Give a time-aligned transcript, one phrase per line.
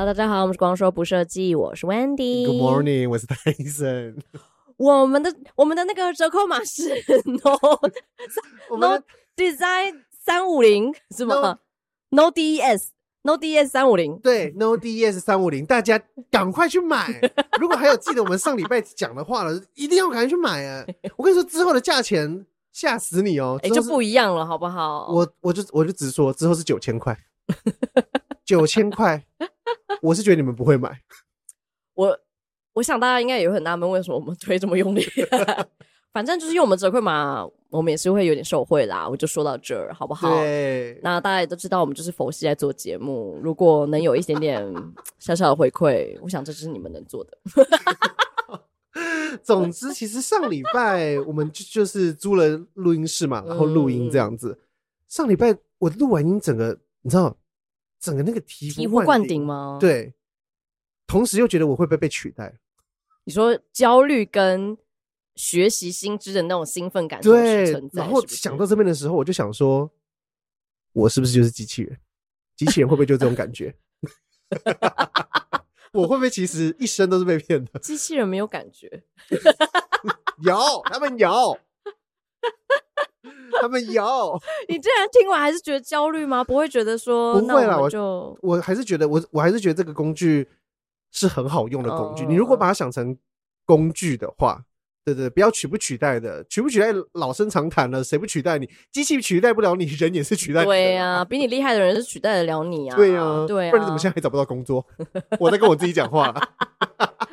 [0.00, 2.46] 好，大家好，我们是光说不设计，我是 Wendy。
[2.46, 4.16] Good morning，我是 Tyson。
[4.78, 6.88] 我们的我们的那个折扣码是
[7.26, 7.58] No
[8.78, 9.02] No
[9.36, 11.58] Design 三五零是吗
[12.08, 12.84] ？No DES
[13.24, 17.20] No DES 三五零，对 No DES 三五零，大家赶快去买。
[17.60, 20.82] 如果还有记得我们上礼拜讲的话了，一定要赶快去买啊！
[21.18, 25.12] 我跟你说，之后的价钱吓死你哦，哎、欸，就不一样了，好不好？
[25.12, 27.14] 我我就我就直说，之后是九千块，
[28.46, 29.22] 九千块，
[30.02, 31.00] 我是觉得你们不会买。
[31.94, 32.18] 我
[32.74, 35.04] 我想大家应该也会很纳闷，为什么我们推这么用力？
[36.12, 39.08] 反正就是用我们折扣码，我们也是会有点受惠啦。
[39.08, 40.28] 我就说到这儿，好不好？
[40.40, 40.98] 对。
[41.04, 43.38] 那大家也都知道，我们就是佛系在做节目。
[43.40, 44.60] 如果能有一点点
[45.20, 47.38] 小小的回馈，我想这就是你们能做的。
[49.44, 54.50] 总之，其实上礼拜我们就就是租了录音室嘛，然后录音这样子。
[54.50, 54.66] 嗯、
[55.06, 57.36] 上礼拜我录完音，整个你知道，
[58.00, 59.78] 整个那个醍醍醐灌顶吗？
[59.80, 60.12] 对。
[61.06, 62.58] 同时又觉得我会不会被取代？
[63.24, 64.76] 你说焦虑跟。
[65.36, 67.72] 学习新知的那种兴奋感，对。
[67.92, 69.90] 然后想到这边的时候，我就想说，
[70.92, 71.98] 我是不是就是机器人？
[72.56, 73.74] 机器人会不会就这种感觉？
[75.94, 77.78] 我会不会其实一生都是被骗的？
[77.78, 79.02] 机器人没有感觉，
[80.44, 81.58] 有，他们有，
[83.60, 84.38] 他们有。
[84.68, 86.44] 你竟然听完还是觉得焦虑吗？
[86.44, 90.48] 不会觉得说，不会啦，我就我，还是觉得我我还是觉得这个工具
[91.10, 92.24] 是很好用的工具。
[92.24, 92.30] Oh.
[92.30, 93.16] 你如果把它想成
[93.64, 94.64] 工具的话。
[95.02, 98.68] 对对，不要取不取代的，取不取代老生常谈了，谁不取代你？
[98.92, 100.62] 机器取代不了你，人也是取代。
[100.62, 102.94] 对呀、啊，比你厉害的人是取代得了你啊。
[102.94, 104.84] 对呀、啊，对啊，不然你怎么现在还找不到工作？
[105.40, 106.32] 我在跟我自己讲话。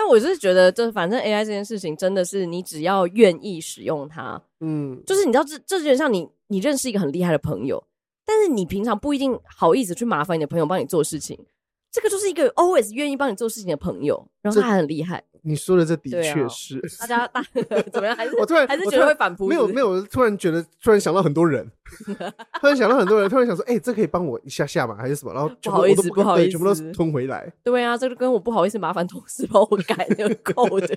[0.00, 7.84] 但我是觉得，就反正 AI 这件事情，真的是你只要愿意使用它，嗯，就是你知道，这这就有点像你你认识一个很厉害的朋友，
[8.24, 11.38] 但是你平常不一定好意思去麻烦你的朋友帮你做事情。
[11.90, 15.22] 这个就是一个 always 愿意帮你做事情的朋友，然后他很厉害。
[15.42, 17.42] 你说的这的确是，啊、大家大
[17.90, 18.14] 怎么样？
[18.14, 19.46] 还是 我突然还是觉得会反扑？
[19.48, 21.66] 没有没有，突然觉得突然想到很多人，
[22.60, 24.94] 突然想到很多人，突然想说，哎、欸，这可以帮我一下下吗？
[24.98, 25.32] 还是什么？
[25.32, 27.50] 然后不好意思，不好意思，全部都吞回来。
[27.64, 30.94] 对啊，这个跟我不好意思麻烦同事帮我改那个 code。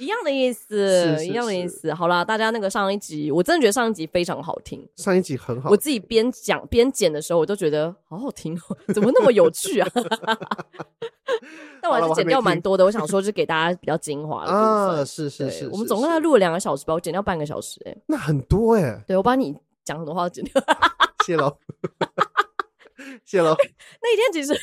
[0.00, 1.92] 一样的意思，是是是一样的意思。
[1.92, 4.84] 好啦，大家那个上一集，我真的觉得上一集非常好听。
[4.96, 9.88] 上一集很好，我自己边讲边剪的时候，我都觉得好好听哦，怎么那么有趣啊？
[11.82, 12.84] 但我还是剪掉蛮多的。
[12.84, 19.04] 我，想说，就给大家比较精华的 啊，是是是，我们总共才录了两个小时吧，我剪掉半个小时，欸，哎，那很多哎，欸。
[19.06, 20.62] 对，我把你讲很多话都剪掉，
[21.26, 21.58] 谢喽，
[23.26, 23.54] 谢喽。
[24.02, 24.58] 那一天其实。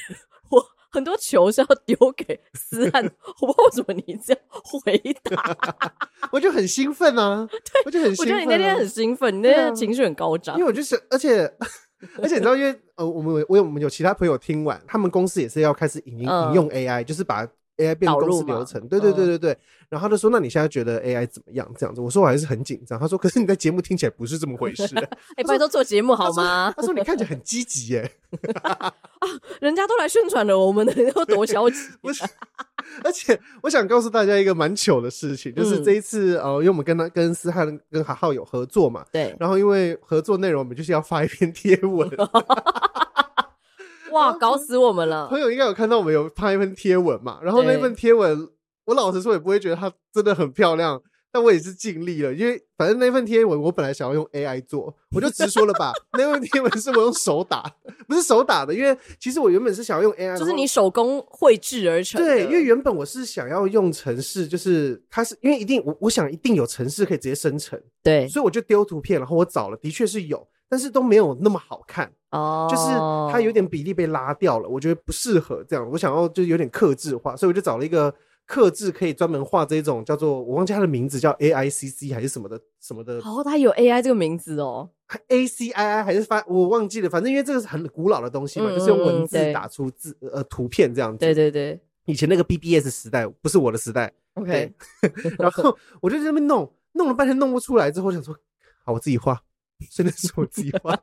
[0.98, 3.06] 很多球是要丢给思翰，
[3.40, 5.56] 我不知道为什么你这样回答，
[6.34, 7.48] 我就很兴奋啊！
[7.52, 10.58] 对，我就很兴奋、啊，我觉得你那天很兴奋，你那天情绪很高涨、啊。
[10.58, 11.44] 因为我就是，而且
[12.20, 16.26] 而且你知道，因为呃，我们我有我们有其他朋友听完，他们公司也是要开始引引
[16.56, 17.48] 用 AI，、嗯、就是把。
[17.78, 19.58] AI 变公司流程，对对对对对，嗯、
[19.90, 23.00] 然后他就说：“那你现在觉得 AI 怎么样？”这样子，我说我还是很紧张。
[23.00, 24.84] 他说：“可是你在节目听起来不是这么回事。
[25.38, 26.74] ”哎，拜托做节目好吗？
[26.76, 28.12] 他说：“他说你看起来很积极耶。
[28.64, 28.94] ”啊，
[29.62, 31.78] 人家都来宣传了，我们的要多消极。
[32.02, 32.24] 不是，
[33.04, 42.10] 而且我想告诉大家一个蛮糗的事情，就是这一次、嗯、呃，因为我们跟他跟思翰跟哈浩有合作嘛，对，然后因为合作内容，我们就是要发一篇贴文。
[44.18, 45.28] 哇，搞死我们了！
[45.28, 47.40] 朋友应该有看到我们有拍一份贴文嘛？
[47.44, 48.50] 然后那份贴文，
[48.86, 51.00] 我老实说也不会觉得它真的很漂亮，
[51.32, 57.64] 但我也是尽力了，因为反正那份贴文我本来想要用 AI 做，我就直说了吧，那份贴文是我用手打，
[58.08, 62.20] 不是手打的，因为其实我原本是想要用 AI，就是你手工绘制而成。
[62.20, 70.48] 对，因为原本我是想要用程式，就是它是因为一定我我想一定有程式可以直接生成，对，所以我就丢图片，然后我找了，的确是有。
[70.70, 72.84] 但是都没有那么好看哦，就是
[73.32, 75.90] 它有点比例被拉掉了，我觉得不适合这样。
[75.92, 78.14] 我想要就是有点克制化，所以我就找了一个
[78.46, 83.20] 克制可以专门画这种叫做我忘记它的名字叫 A I C C 还是什么的什么的。
[83.20, 84.90] 哦，它有 A I 这个名字哦，
[85.30, 91.20] A C I I 还是发我忘记了，反正因为这个是很古老的东西嘛，嗯、就是用文字打出字呃图片这样子。
[91.20, 94.12] 对对对，以前那个 B B S 时代不是我的时代。
[94.34, 94.72] OK，
[95.40, 98.36] 然后我就在那边弄弄了半天弄不出来，之后我想说
[98.86, 99.42] 好我自己画。
[99.92, 101.00] 真的是我自己画，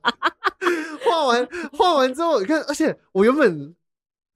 [1.04, 3.74] 画完画完之后，你看，而且我原本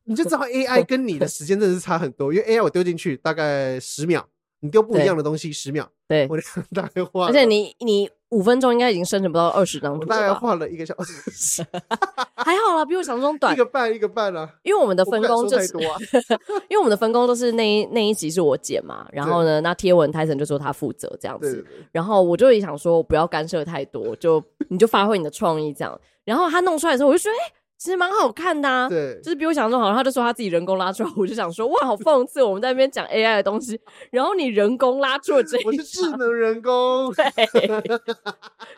[0.05, 4.27] 你就知道 AI 跟你的时间真的是差很多，因为 AI 我丢进去大概十秒，
[4.61, 6.39] 你丢不一样的东西十秒，对，我
[6.75, 8.11] 大概画，而且你你。
[8.31, 11.65] 五分钟应该已经生成不到二十张图了，大概画了一个小时，
[12.37, 14.49] 还好啦，比我想象中短，一个半一个半啊。
[14.63, 15.97] 因为我们的分工就是，啊、
[16.69, 25.99] 因为我们的分工都是那一那一集是我剪嘛，然后呢，那贴文 Tyson 就说他负责这样子，然后我就也想说不要干涉太多，就你就发挥你的创意这样。
[26.25, 28.89] 然后他弄出来的时候，我就觉得，哎、欸，其实蛮好看的啊。
[28.89, 33.81] 对，就是比我想象中好，他就说他自己人工拉出来，我就想说哇，好讽刺，我们在那边讲 AI 的东西，
[34.11, 37.71] 然后你人工拉出了这一，我是智能人工，对，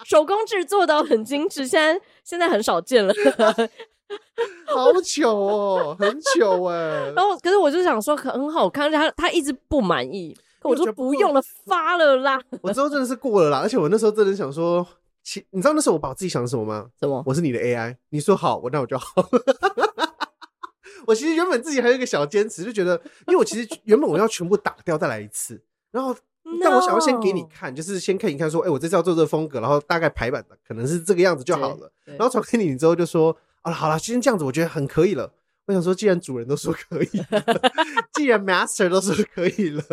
[0.05, 3.13] 手工制作的很精致，现在现在很少见了。
[4.67, 7.13] 好糗哦，很糗 哎。
[7.15, 12.41] 然后，可是我就想说很好看，而且他他一直不满意，我说不用了，发了啦。
[12.61, 14.85] 我之后真的是过了啦，而且我那时候真的想说，
[15.31, 16.91] 其你知道那时候我把我自己想什么吗？
[16.99, 17.23] 什么？
[17.25, 19.25] 我是你的 AI，你说好，我那我就好。
[21.07, 25.63] 我其实原本自己还有一个小坚持，就觉得，因为我其实原本我要全部打掉再来一次，
[25.93, 26.17] 然后
[26.61, 31.93] 但我想要先给你看，就是先看一看说，哎，我这次要做这个风格，然后大概排版的可能是这个样子就好了。
[32.07, 33.37] 然后传给你之后就说。
[33.63, 35.31] 啊，好了，今天这样子我觉得很可以了。
[35.67, 37.09] 我想说，既然主人都说可以，
[38.15, 39.85] 既然 master 都说可以了，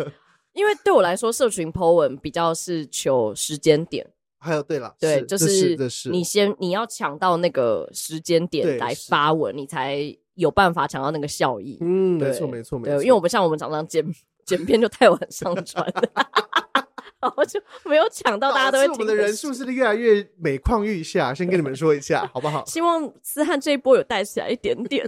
[0.54, 4.10] 因为对我来说，社群 po 文比较是求时间点。
[4.38, 5.76] 还有，对了，对，就是
[6.10, 11.78] 你先你要抢到那个时间点来发文，你才有办法抢到那个效益。
[11.80, 13.02] 嗯，没错，没错，没错。
[13.02, 14.04] 因为我们像我们常常剪
[14.44, 16.02] 剪片就太晚上传了。
[17.20, 18.92] 然后就没有抢到，大家都会听。
[18.92, 22.64] 我们的人数是越来越每况愈下，先跟你们说一下，好不好？
[22.70, 25.04] 希望思翰这一波有带起来一点点。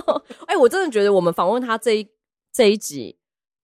[0.48, 2.08] 哎、欸，我真的觉得我们访问他这一
[2.50, 3.18] 这一集，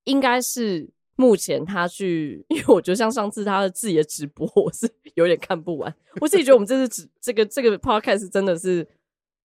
[0.05, 5.93] 应该是目前他去，因为我觉得像上次他的自己的直播，我是有点看不完。
[6.21, 8.87] 我自己觉得我们这次直这个这个 podcast 真的是，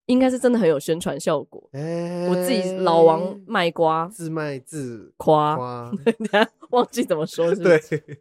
[0.05, 1.69] 应该是真的很有宣传效果。
[1.73, 5.91] 欸、我自己老王卖瓜，自卖自夸， 夸
[6.71, 7.97] 忘记怎么说是不是？
[7.97, 8.19] 对。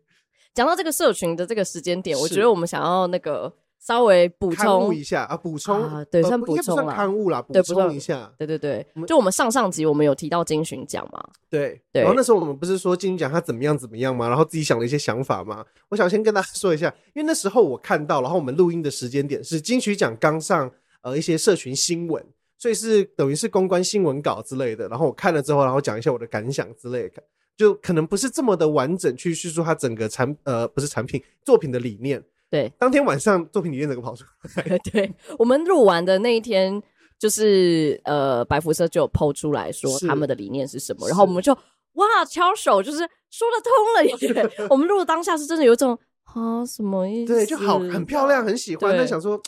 [0.53, 22.23] 讲到这个社群的这个时间点，我觉得我们想要那个稍微补充一下啊，补充啊，对，算补充了，刊物啦，补充一下，对对对，就我们上上集我们有提到金巡奖嘛，对对，然后那时候我们不是说金巡奖他怎么样怎么样嘛，然后自己想了一些想法嘛，我想先跟大家说一下，因为那时候我看到，然后我们录音的时间点是金巡奖刚上呃一些社群新闻，
[22.59, 27.23] 所以是等于是公关新闻稿之类的，然后我看了之后，然后讲一下我的感想之类的。
[27.57, 32.23] 就可能不是这么的完整去叙述它整个产呃不是产品作品的理念。
[32.51, 34.25] 对，当天晚上作品理念怎么跑出
[34.57, 34.79] 来？
[34.93, 36.83] 对，我们录完的那一天，
[37.19, 41.57] 就是呃白辐射就有 po 出来说他们的理念是什么，然后我们就
[41.93, 42.99] 哇敲手，就是
[43.31, 44.51] 说得通了耶。
[44.69, 47.35] 我们录的当下是真的有一种啊什么意思？
[47.35, 49.41] 对，就好很漂亮，很喜欢，但想说。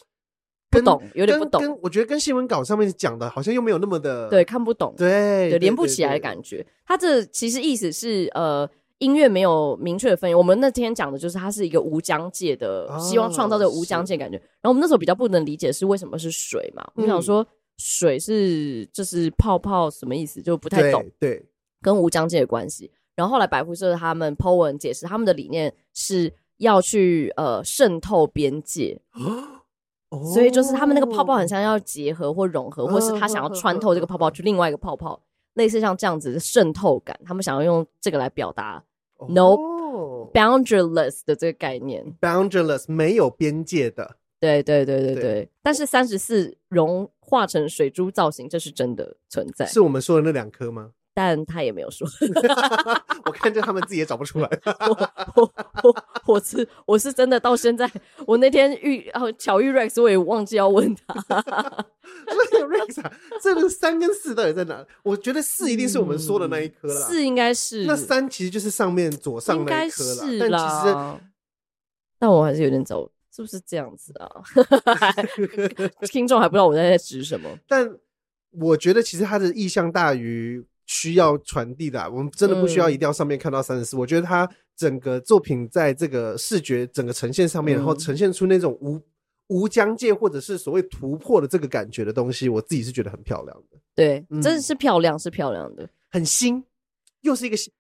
[0.70, 1.60] 不懂，有点不懂。
[1.60, 4.94] 跟我觉得跟新闻稿上面讲的，好像又没有那么的对，看不懂。
[4.96, 6.66] 对，对，连不起来的感觉。
[6.86, 8.66] 他这其实意思是，呃，
[9.02, 10.32] 音乐没有明确的分。
[10.32, 14.36] 我们那天讲的就是，它是一个无疆界的，希望创造这个无疆界感觉。
[14.36, 16.88] 然后我们那时候比较不能理解是为什么是水嘛？
[16.94, 17.44] 我们想说
[17.78, 21.04] 水是就是泡泡什么意思，就不太懂。
[21.18, 21.44] 对，
[21.80, 22.90] 跟无疆界的关系。
[23.16, 29.00] 然后后来百福社他们 po 文解释，他们的理念是要去呃渗透边界。
[30.34, 35.18] 所以就是他们那个泡泡很像要结合或融合，或是他想要穿透这个泡泡去另外一个泡泡，
[35.54, 38.84] 类似像这样子的渗透感，他们想要用这个来表达
[39.28, 45.14] no boundaryless 的这个概念，boundaryless 没有边界的，对对对对。
[45.14, 45.48] 对。
[45.62, 50.90] 但是三十四融化成水珠造型，这是真的存在，是我们说的那两颗吗？
[51.14, 52.08] 但他也没有说，
[53.26, 54.48] 我看见他们自己也找不出来。
[54.88, 55.94] 我我我
[56.26, 57.90] 我是我是真的到现在，
[58.26, 61.14] 我那天遇哦巧遇 Rex，我也忘记要问他。
[62.26, 64.84] 那个 Rex 啊，这个三跟四到底在哪？
[65.02, 67.84] 我觉得四一定是我们说的那一颗了，四应该是。
[67.84, 70.94] 那三其实就是上面左上那一颗了，但其实，
[72.18, 74.30] 但我还是有点走，是不是这样子啊？
[76.10, 77.98] 听众还不知道我在在指什么，但
[78.52, 80.64] 我觉得其实他的意向大于。
[80.86, 83.96] 需要传递的、啊，我们真的不需要一定要上面看到三十四。
[83.96, 89.00] 我觉得他整个作品在这个视觉整个呈现上面，嗯、然后呈现出那种无
[89.48, 93.78] 无疆界或者是所谓突破的这个感觉的东西，我自己是觉得很漂亮的。
[93.94, 96.64] 对，嗯、真的是漂亮，是漂亮的，很新，
[97.20, 97.72] 又是一个新。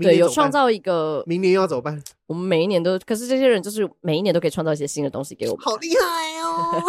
[0.00, 1.24] 对，有创造一个。
[1.26, 2.00] 明年要怎么办？
[2.26, 5.64] 我们每一年都，可是这些人就是每一年都可以创造一些新的东西给我们。
[5.64, 6.80] 好厉害哦！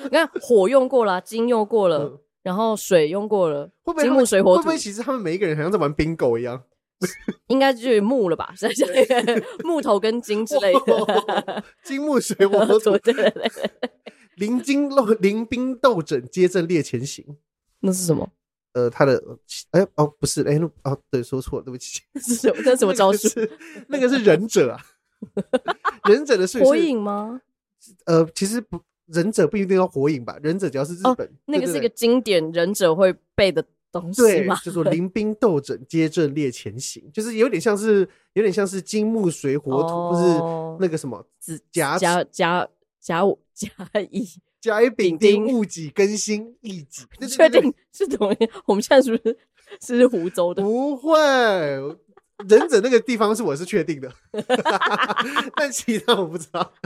[0.04, 2.04] 你看，火用过了，金用过了。
[2.04, 4.58] 嗯然后水用过了，会不会金木水火土？
[4.58, 6.62] 会不会其实他们每一个人好像在玩 bingo 一样？
[7.48, 8.54] 应该就是木了吧？
[8.56, 8.68] 是
[9.66, 12.96] 木头跟金之类的，金木水火土。
[13.02, 13.50] 对对对，
[14.36, 17.36] 临金漏临兵斗阵，接阵列前行。
[17.80, 18.30] 那是什么？
[18.74, 19.20] 呃，他的
[19.72, 22.02] 哎哦不是哎哦对，说错了，对不起。
[22.14, 22.62] 是什么？
[22.64, 23.50] 那什么招式？
[23.88, 24.80] 那个是忍者啊，
[26.08, 27.40] 忍者的是火影吗？
[28.06, 28.80] 呃，其实不。
[29.06, 30.36] 忍者不一定要火影吧？
[30.42, 34.56] 忍者只要是日本，那个是一个经典忍者会背的东西嘛？
[34.64, 40.24] 就说临兵斗阵，皆阵列前行，就是有点像是有点像是金木水火土，不是
[40.80, 42.68] 那个什么子甲甲甲
[43.00, 43.22] 甲
[44.10, 44.26] 乙
[44.60, 48.50] 甲乙丙丁戊己庚辛乙己， 确定是同一？
[48.66, 49.38] 我们现在是不是
[49.80, 50.62] 是湖州的？
[50.62, 51.16] 不会，
[52.48, 54.12] 忍者那个地方是我是确定的，
[55.54, 56.72] 但其他我不知道。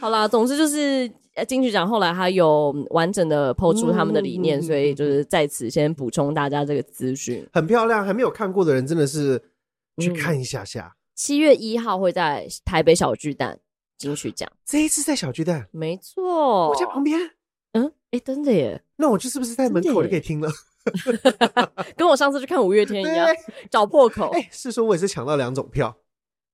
[0.00, 1.10] 好啦，总之就是
[1.46, 8.04] 金曲奖后来还有完整的抛出他们的理念，嗯、所以就是在此先补充大家这个资讯，很漂亮。
[8.04, 9.42] 还没有看过的人真的是
[9.98, 10.94] 去看一下下。
[11.14, 13.58] 七、嗯、月一号会在台北小巨蛋
[13.96, 17.18] 金曲奖，这一次在小巨蛋，没错，我家旁边。
[17.72, 20.48] 嗯，哎、欸，真的耶，那我就是不是在门口就可以听了？
[21.96, 23.26] 跟我上次去看五月天一样，
[23.70, 24.28] 找破口。
[24.30, 25.94] 哎、欸，是说我也是抢到两种票。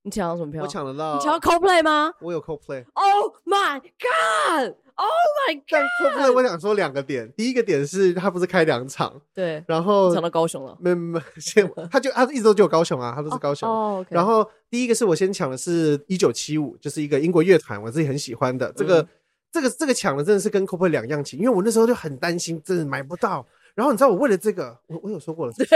[0.05, 0.63] 你抢到什么票？
[0.63, 1.15] 我抢得到。
[1.15, 2.13] 你抢到 Coldplay 吗？
[2.21, 2.85] 我有 Coldplay。
[2.93, 4.75] Oh my god!
[4.97, 5.09] Oh
[5.49, 5.65] my god!
[5.71, 5.83] 但
[6.13, 10.77] Coldplay 我想说两个点，第一个点是他不是开两场，对，然后抢到高雄了。
[10.79, 13.67] 没没， 先他就他一直都只有高雄啊，他都是高雄。
[13.67, 18.71] 哦，然后第一个是我先抢的是一九七五，就是一个英国乐团，我自己很喜欢的。
[18.77, 19.09] 这个
[19.51, 23.47] 这个这个抢的真的是跟 Coldplay 两样情，因为我那时候就很担心，真的买不到。
[23.75, 25.53] 然后你知道我为了这个，我我有说过了。
[25.55, 25.67] 对。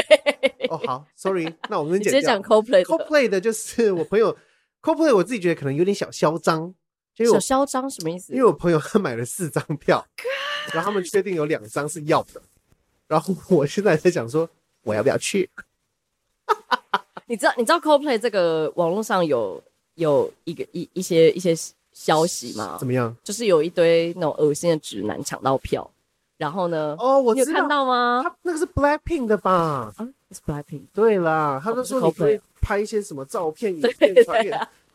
[0.69, 2.83] 哦 好，Sorry，那我们直接讲 Coldplay。
[2.85, 4.37] Coldplay 的就是我朋友。
[4.81, 6.73] Coldplay 我自己觉得可能有点小嚣张，
[7.17, 8.33] 小嚣张什么意思？
[8.33, 10.07] 因为我朋友他买了四张票
[10.73, 12.41] 然后他们确定有两张是要的，
[13.09, 14.49] 然后我现在在想说
[14.85, 15.51] 我要不要去？
[17.27, 19.61] 你知道你知道 Coldplay 这个网络上有
[19.97, 21.53] 有一个一一些一些
[21.93, 22.77] 消息吗？
[22.79, 23.15] 怎么样？
[23.25, 25.91] 就是有一堆那种恶心的直男抢到票，
[26.39, 26.97] 然后呢？
[26.99, 28.23] 哦，我你有看到吗？
[28.25, 29.93] 他那个是 Blackpink 的吧？
[29.99, 30.85] 啊，是 Blackpink。
[30.95, 34.51] 对啦，他都说你可以拍一些什么照片、影片传给。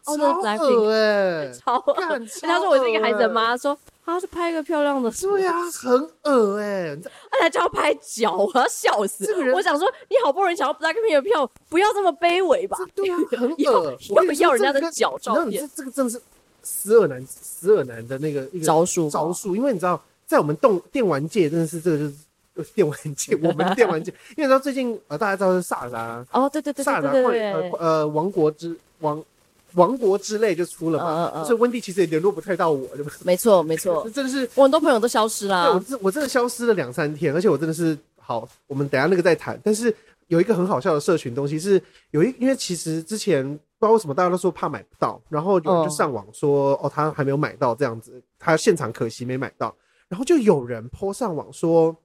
[0.05, 1.95] 超恶哎， 超恶！
[2.17, 6.93] 人家说我是一个孩子的妈，说他是拍一个漂亮的，对呀，很恶哎！
[7.31, 9.25] 他还叫他拍脚，我要笑死！
[9.53, 12.77] 我想说，你好不容易抢到 Blackpink 的票，不要这么卑微吧？
[12.93, 13.97] 对啊， 很恶！
[14.09, 15.61] 要不要人家的脚照片？
[15.65, 16.21] 这这个真的是
[16.63, 29.23] 死恶男，死恶男的那个招数招数，因为你知道，在我们动电玩界，真的是这个就是电玩界， 我们电玩界，因为你知道最近呃，大家知道是萨尔达哦，对对对，萨尔达呃呃王国之王。
[29.75, 33.17] 王国之泪就出了嘛，嗯嗯、所以温蒂其实也联络不太到我，对不对？
[33.23, 35.65] 没错，没错， 真的是我很多朋友都消失了。
[35.65, 39.59] 对，我真我真的消失了两三天，而且我真的是好，我们等下那个再谈。
[39.63, 39.91] 但是
[40.27, 49.75] 有一个很好笑的社群东西是有一，因为其实之前不知道为什么大家都说怕买不到，然后有人就上网说、嗯、哦，他还没有买到这样子，他现场可惜没买到，
[50.13, 51.97] 然后就有人 po 上网说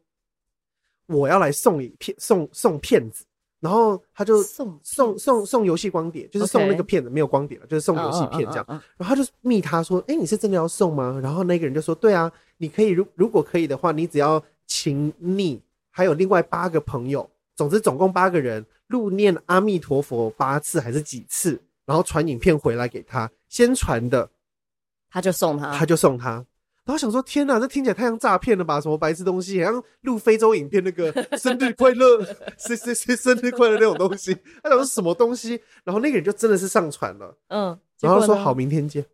[1.05, 3.27] 我要来送一片送送骗子。
[3.61, 8.65] 然后他就送送送送游戏光碟，就是送那个骗子，没有光碟了，就是送游戏片这样。
[8.97, 15.61] 然后他就密他说：“哎，你是真的要送吗？”然后那个人就说：“对啊，你可以，如如果可以的话，你只要请你
[15.91, 24.31] 还有另外八个朋友，总之总共八个人，入念阿弥陀佛八次还是几次，然后传影片回来给他，先传的，
[25.11, 26.47] 他就送他，他就送他。”
[26.89, 28.81] 然后想说，天哪，这听起来太像诈骗了吧？
[28.81, 32.25] 什么白痴东西，好像录非洲影片那个 生日快乐，
[32.57, 34.35] 谁谁谁生日快乐那种东西。
[34.65, 35.61] 他想说什么东西？
[35.85, 39.05] 然后那个人就真的是上传了，嗯，然后说好，明天见。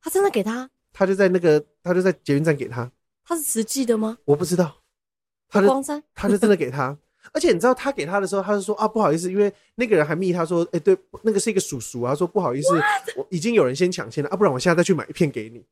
[0.00, 0.70] 他真的给他？
[0.94, 2.90] 他就在那个，他就在捷运站给他。
[3.22, 4.16] 他是实际的吗？
[4.24, 4.76] 我不知道。
[5.50, 6.96] 他就光山，他就真的给他。
[7.34, 12.80] 而且你知道他给他的时候，他就说啊，不好意思，因为那个人还密他说，哎，对，那个是一个叔叔啊，说不好意思?
[13.16, 15.62] 我已经有人先抢先了啊，不然我现在再去买一片给你。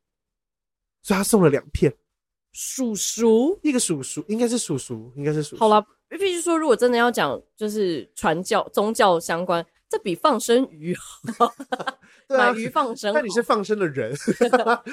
[1.03, 1.93] 所以他送了两片，
[2.53, 5.61] 叔叔，一个叔叔，应该是叔叔，应该是叔叔。
[5.61, 10.95] 好了，必须说，如果真的要讲，就是传教宗教相关，这比放生鱼
[11.39, 11.53] 好，
[12.29, 13.13] 对啊，买鱼放生。
[13.13, 14.15] 但你是放生的人，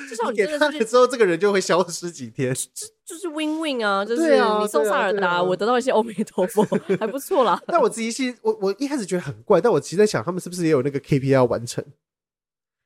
[0.09, 6.65] 至少你给他了之后，这个人就会消失几天，就就是 win win 啊，就是你送萨尔达，我得到一些欧美陀佛，
[6.99, 7.61] 还不错啦。
[7.67, 11.85] 但我自己是，我我一开始觉得很怪，但我其实在想，他们是不是也有那个 KPI 要完成？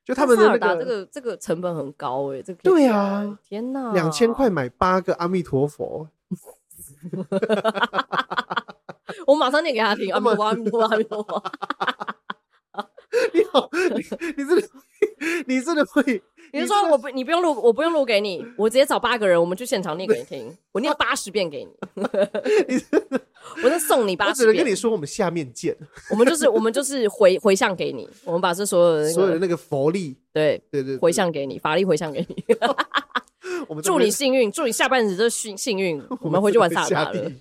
[0.05, 6.07] 就他们的那个，这个这个成本很高诶，这个对啊，天哪，两千块买八个阿弥陀佛，
[9.27, 11.43] 我马上念给他听，阿弥陀佛， 阿弥陀佛，阿弥陀佛。
[13.31, 13.97] 你好，你
[14.35, 14.67] 你真的，
[15.45, 16.23] 你真的会？
[16.53, 21.71] 你是说我不，你不用录，我不用录给你，我直接找八个人，我们去现场念给你听，我念八十遍给你。
[23.63, 24.47] 我再送你八十遍。
[24.47, 25.75] 我只能跟你说，我们下面见。
[26.11, 32.45] 我们就是我们就是回回向给你，我们把这所有的所有的那个佛力，对对对，回向给你，法力回向给你。
[33.67, 35.99] 我们祝你幸运，祝你下半辈子都幸幸运。
[36.21, 37.31] 我们回去玩萨尔达了。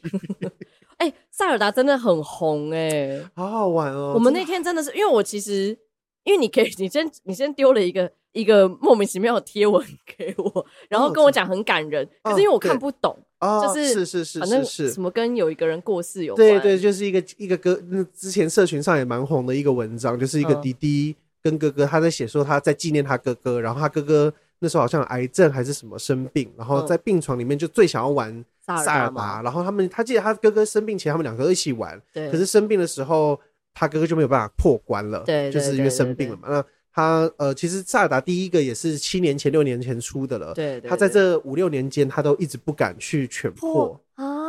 [0.96, 4.12] 哎，萨尔达真的很红哎，好好玩哦。
[4.14, 5.76] 我们那天真的是，因为我其实
[6.24, 8.10] 因为你可以，你先你先丢了一个。
[8.32, 33.38] 一个莫名其妙的贴文给我，然后跟我讲很感人，可是因为我看不懂，就是是是是，反正是什么跟有一个人过世有关，对对，就是一个一个哥，那之前社群上也蛮红的一个文章，就是一个弟弟跟哥哥，他在写说他在纪念他哥哥，然后他哥哥那时候好像癌症还是什么生病，然后在病床里面就最想要玩萨尔达，然后他们他记得他哥哥生病前他们两个一起玩，对，可是生病的时候
[33.74, 36.48] 他哥哥就没有办法破关了，对，就是因为生病了嘛。
[36.48, 44.00] 那他呃，其实萨尔达第一个也是七年前六年前出的了，对，他在这五六年间他都一直不敢去全破，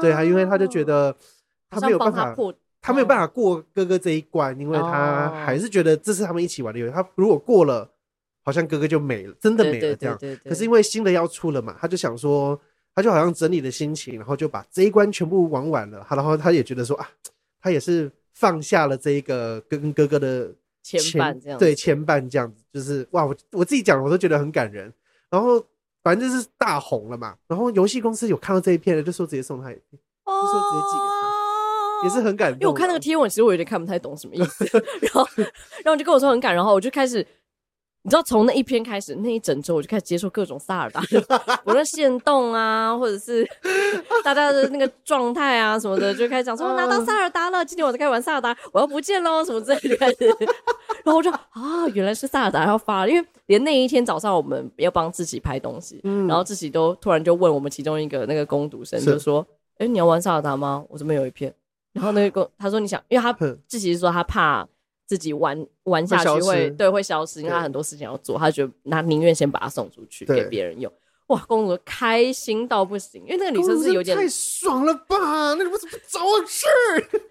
[0.01, 1.15] 对啊，因为他就觉得
[1.70, 2.53] 他没有办法破。
[2.86, 6.92] 他没有办法过哥哥这一关，因为他还是觉得这是他们一起玩的游戏。
[6.92, 7.89] 他如果过了，
[8.44, 10.20] 好像哥哥就没了，真的没了这样。
[10.44, 12.60] 可是因为新的要出了嘛，他就想说，
[12.94, 16.06] 他就好像整理了心情，然后就把这一关全部玩完了。
[16.10, 17.10] 他然后他也觉得说啊，
[17.62, 24.92] 他也是放下了这一个跟哥哥的牵绊，这样对牵绊这样子，就是哇，我我自己讲我都觉得很感人。
[25.30, 25.63] 然后
[26.04, 27.36] 反正就是大红了嘛。
[27.48, 29.84] 然后游戏公司有看到这一片的，就说直接送他一片，
[30.25, 31.34] 就说直接寄给他。
[32.04, 34.66] 也是很感动，因为我看那个贴文，其实我有点看不太懂什么意思。
[35.02, 35.25] 然后，
[35.86, 37.25] 然后就跟我说很感，然后我就开始，
[38.03, 41.01] 你知道，从那一篇开始，那一整周我就开始接受各种萨尔达，
[41.63, 43.48] 我的限动啊，或者是
[44.25, 50.27] 大家的那个状态啊什么的，就开始讲说我拿到萨尔达了，今天我在开始玩萨尔达，我要不见喽什么之类的开始。
[51.05, 59.45] 然后我就啊，原来是萨尔达要发了，因为连那一天早上我们要帮自己拍东西，嗯、然后自己都突然就问我们其中一个那个攻读生，就说
[59.79, 60.83] ：“哎，你要玩萨尔达吗？
[60.89, 61.53] 我这边有一片。”
[61.93, 63.31] 然后那个他说，你想，因为他
[63.67, 64.67] 自己是说他怕
[65.05, 70.91] 自己玩玩下去会对会消失，因为他很多事情要做，他觉得他宁愿先把它送出去给别人用。
[71.27, 75.17] 哇，公主开心到不行，因为那个女生是有点太爽了吧？
[75.53, 76.65] 那你为什么不找我去？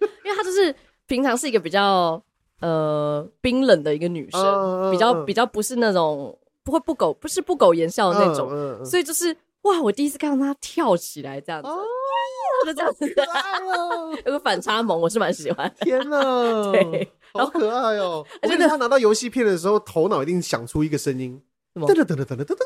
[0.24, 0.74] 因为她就是
[1.06, 2.22] 平常是一个比较
[2.60, 11.68] 呃冰冷的一个女生，比较比较不是那种不会不苟不是不苟言笑的那种，所以就是哇，我第一次看到她跳起来这样子。
[12.64, 13.04] 就这样子，
[14.24, 15.72] 有个反差萌，我是蛮喜欢。
[15.80, 16.22] 天哪，
[16.70, 18.24] 对，好可爱哦！
[18.42, 21.40] 而且他拿到游戏片的时候，头脑一定想出一个声音，
[21.74, 22.56] 噔噔噔噔噔噔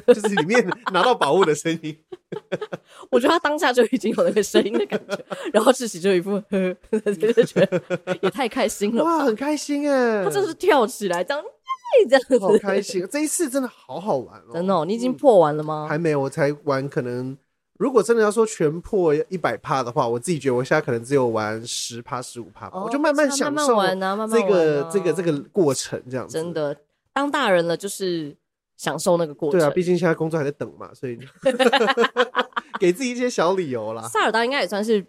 [0.00, 1.96] 噔，就是里面拿到宝物的声音。
[3.10, 7.80] 我觉得他当下就已经有那个声音的感觉， 然后志祺就一副呵，就觉得
[8.22, 10.24] 也太开心了，哇，很开心哎！
[10.24, 11.44] 他真是跳起来这样，
[12.08, 13.06] 这样子，好开心！
[13.10, 15.86] 这一次真的好好玩哦，真的，你已经破完了吗？
[15.88, 17.36] 还没有，我才玩，可能。
[17.76, 23.76] 如果真的要说全破一百趴的话，我自己觉得我现在可能只有玩十趴十五趴，我就慢慢享受
[24.28, 26.34] 这个这个这个过程，这样子。
[26.34, 26.76] 真的，
[27.12, 28.36] 当大人了就是
[28.76, 29.58] 享受那个过程。
[29.58, 31.18] 对啊，毕竟现在工作还在等嘛，所以
[32.78, 34.02] 给自己一些小理由啦。
[34.02, 35.04] 萨尔达应该也算是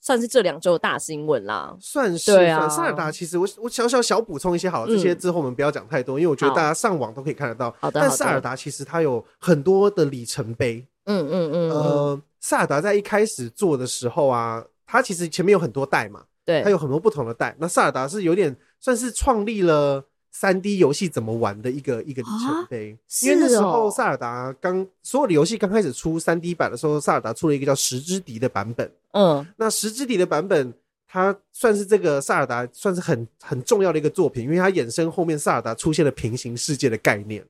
[0.00, 2.32] 算是这两周的大新闻啦，算是。
[2.32, 7.74] 对啊，萨尔达其实我我小小小补充一些好了，这些之后我们不要讲太多，因为我觉得大家上网都可以看得到。
[7.80, 8.00] 好的。
[8.00, 10.86] 但萨尔达其实它有很多的里程碑。
[11.06, 17.56] 嗯嗯嗯，呃，萨尔达在一开始做的时候啊，他其实前面有很多代嘛，对，他有很多不同的代。
[17.58, 28.90] 那萨尔达是有点算是创立了三 D 游戏怎么玩的一个一个里程碑，因为那时候萨尔达刚所有的游戏刚开始出三 D 版的时候，萨尔达出了一个叫《时之笛》的版本。
[29.12, 30.74] 嗯，那《时之笛》的版本，
[31.08, 37.42] 它算是这个萨尔达算是很很重要的一个作品，因为它衍生后面萨尔达出现了平行世界的概念。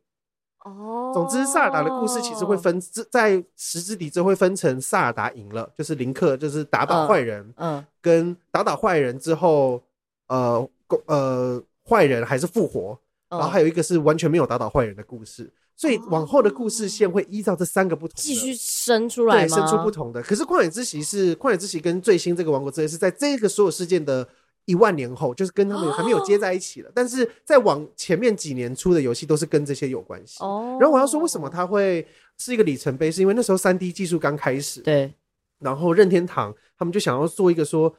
[0.66, 9.80] 哦，总之，萨尔达的故事其实会分在时之底之后会分成萨尔达赢了，就是林克就是打倒坏人，嗯，跟打倒坏人之后，
[10.26, 10.68] 呃，
[11.06, 12.98] 呃，坏人还是复活，
[13.30, 20.20] 然后还有一个是完全没有打倒坏人的故事，所以往后的故事线会依照这三个不同继续生出来，对，生出不同的。
[20.20, 24.26] 可是旷野之息是旷野之息跟最新这个王国之泪是在这个所有事件的。
[24.66, 26.90] 一万年后，就是跟他们还没有接在一起了。
[26.94, 30.44] 但是在往前面几年出的游戏都是跟这些有关系。
[30.44, 30.76] 哦。
[30.78, 33.10] 然后我要说，为什么它会是一个里程碑？
[33.10, 34.80] 是因为那时候三 D 技术刚开始。
[34.82, 35.12] 对。
[35.58, 37.94] 然后任天堂他们就想要做一个说，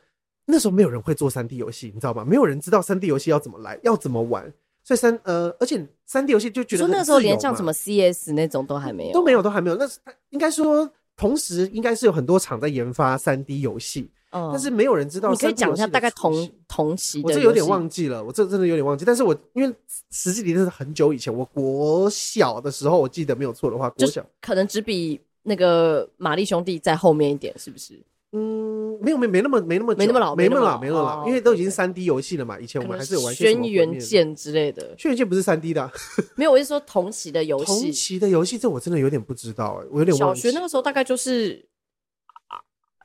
[0.46, 2.24] 那时候没有人会做三 D 游戏，你知道吗？
[2.24, 4.54] 没有人知道三 D 游戏要怎么来，要怎么玩。
[4.84, 9.76] 所以三呃，而且三 D 游戏就觉得说那时候连像什么 CS 那种都还没有，都没有，都还没有。
[9.76, 10.00] 那是
[10.30, 14.12] 应该说，同时应该是有很多厂在研发三 D 游戏。
[14.32, 15.32] 但是没有人知道。
[15.32, 17.28] 你可以讲一下大概同同期的。
[17.28, 19.06] 我这有点忘记了，我这真的有点忘记。
[19.06, 19.76] 但是我因为
[20.12, 28.00] 实际里是很久以前，我国小的时候，我记得没有错的话，国小可能只比那个玛丽兄弟在后面一点，是不是？
[28.34, 32.60] 嗯，没有没没那么没那么没那么老，没那么老，没那么老，因为都已经三 D 游戏了嘛。
[32.60, 34.94] 以前我们还是有玩轩辕剑之类的。
[34.98, 35.90] 轩辕剑不是三 D 的，
[36.36, 37.66] 没有，我是说同期的游戏。
[37.66, 40.42] 同期的游戏，这我真的有点不知道哎，我有点忘记。
[40.42, 41.77] 小学那个时候大概就是啊，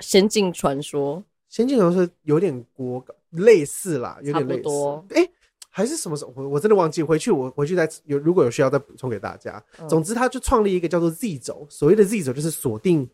[0.01, 1.23] 仙境传说。
[1.49, 4.69] 仙境传说有点国类似啦，有点类似。
[5.11, 5.31] 哎、欸，
[5.69, 6.33] 还是什么时候？
[6.35, 7.03] 我我真的忘记。
[7.03, 9.63] 回去我回去再有，如果有需要再补充给大家。
[9.79, 13.09] 嗯、总之，他就创立一个叫做 Z 轴，所谓的 Z 轴就是锁定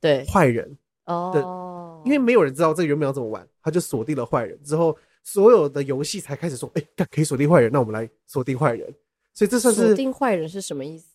[0.00, 8.94] 对坏人哦，因为没有人知道这个原本要怎么玩，他就锁定了坏人之后，所有的游戏才开始说，哎、欸，可以锁定坏人，那我们来锁定坏人。
[9.32, 11.06] 所以这算是锁定坏人是什么意思？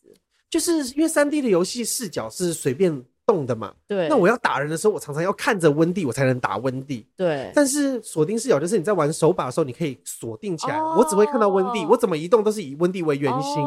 [0.50, 4.08] 就是因为三 D 的游戏视角是随便动的嘛，对。
[4.08, 7.06] 那我要打人的时候，我常常要看着温蒂，我才能打温蒂。
[7.16, 7.52] 对。
[7.54, 13.64] 但是锁定视角就是你在玩手把的时候，你可以锁定起来，我只会看到温蒂，我怎么移动都是以温蒂为圆心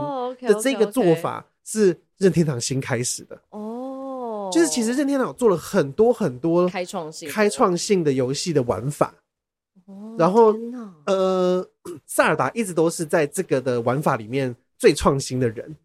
[0.48, 4.50] 的这个做法是任天堂新开始的哦。
[4.50, 9.14] 就是其实任天堂做了很多很多开创性开创性的游戏的玩法，
[9.86, 10.52] 哦然后
[11.06, 11.64] 呃，
[12.06, 15.76] 塞尔达一直都是在这个的玩法里面最创新的人。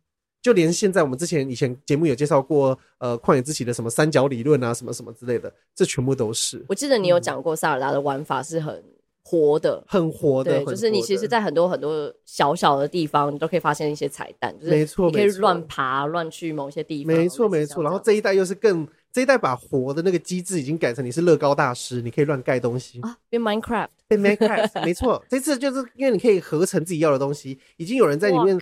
[0.45, 6.63] 就连现在我们之前以前节目有介绍过，呃，旷野之息的什么三角理论啊，什么什么之类的，这全部都是。
[6.69, 8.83] 我记得你有讲过萨尔达的玩法是很
[9.23, 17.81] 活的，很活的，对，就是你其实，在很多很多小小的地方，你都可以发现一些彩蛋，就是没错，你可以乱爬乱去某些地方，没错没错。
[17.81, 18.87] 然后这一代又是更。
[19.11, 25.23] 这一代把活的那个机制已经改成你是乐高大师，你可以乱盖东西啊，变 Minecraft，变 Minecraft， 没错。
[25.29, 28.59] 这次就是因为你可以合成自己要的东西，已经有人在里面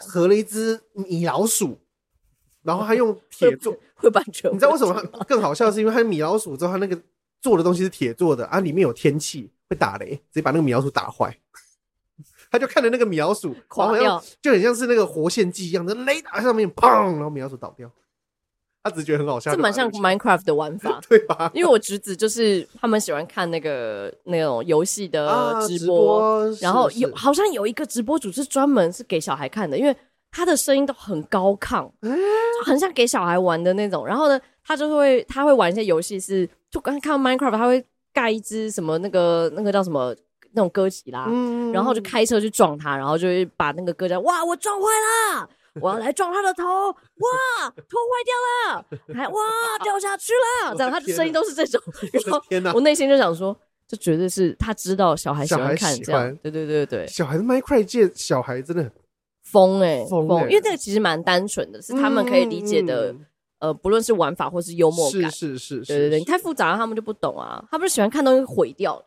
[0.00, 1.78] 合了一只米老鼠，
[2.62, 4.50] 然后他用铁做，会版权。
[4.52, 5.70] 你知道为什么他更好笑？
[5.70, 7.00] 是因为他米老鼠之后，他那个
[7.40, 11.36] 做的东西是铁做的啊，里面有天气会打雷，直接把那个米老鼠打坏。
[12.50, 17.90] 他就看着那个米老鼠垮掉，就很像是那个活献祭一样的雷打上面，砰，然后米老鼠倒掉。
[18.84, 21.50] 他只觉得很好笑，这蛮像 Minecraft 的玩法， 对吧？
[21.54, 29.96] 因为我侄子就是他们喜欢看那个那种游戏的直播，然后有好像有一个直播主是专门是给小孩看的，因为
[30.32, 31.88] 他的声音都很高亢，
[32.64, 34.04] 很像给小孩玩的那种。
[34.04, 40.12] 然后呢，他就会他会玩一些游戏，是就刚才看到 Minecraft，他会盖一只什么那个那个叫什么
[40.54, 41.26] 那种哥吉拉，
[41.72, 45.48] 然后就开车去撞他，然后就会把那个哥吉拉哇，我撞坏了。
[45.80, 48.34] 我要来撞他的头，哇，头坏掉
[48.74, 49.40] 了，还哇
[49.82, 50.32] 掉下去
[50.64, 51.80] 了，这样他的声音都是这种。
[52.50, 53.56] 然后我内心就想说，
[53.86, 56.36] 这绝对是他知道小孩喜欢看这样。
[56.42, 58.92] 对对对对，小孩子 Minecraft 界小孩真的很
[59.42, 63.14] 疯哎疯，因为这个其实蛮单纯的，是他们可以理解的。
[63.62, 67.64] 呃，不论是玩法或是幽默感，是是是，对对对，你太复杂了，他们就不懂啊。
[67.70, 69.00] 他不是喜欢看东西毁掉，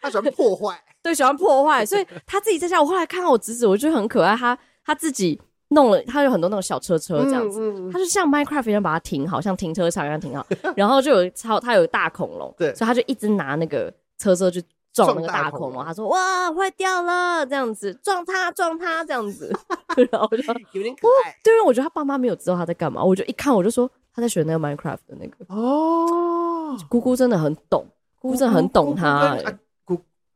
[0.00, 2.80] 他喜欢破坏，对，喜欢破坏，所以他自己在家。
[2.80, 4.36] 我后来看到我侄子，我觉得很可爱。
[4.36, 10.46] 他他自己弄了，他有很多那种小车车这样子，他就像 Minecraft 一样把它停好，像停车场一样停好。
[10.76, 14.62] 然后就有超，他有大恐龙，对，所以他就一直拿那个车车去。
[14.92, 19.48] 撞那个大恐龙，他说：“哇，坏掉了，这样子撞他，撞他，这样子。
[20.10, 21.32] ”然后我就有点可爱。
[21.44, 25.36] 对，因为我觉得他爸妈没有知道他在干嘛，我就一看我就说他在学那个 Minecraft 的那个。
[25.46, 27.86] 哦，姑姑真的很懂，
[28.18, 29.38] 姑姑真的很懂他。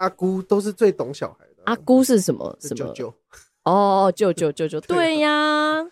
[0.04, 1.62] 阿姑都是最懂小孩的。
[1.64, 2.54] 阿姑是什么？
[2.60, 2.76] 什么？
[2.76, 3.14] 舅舅。
[3.64, 5.82] 哦，舅舅舅舅， 对呀。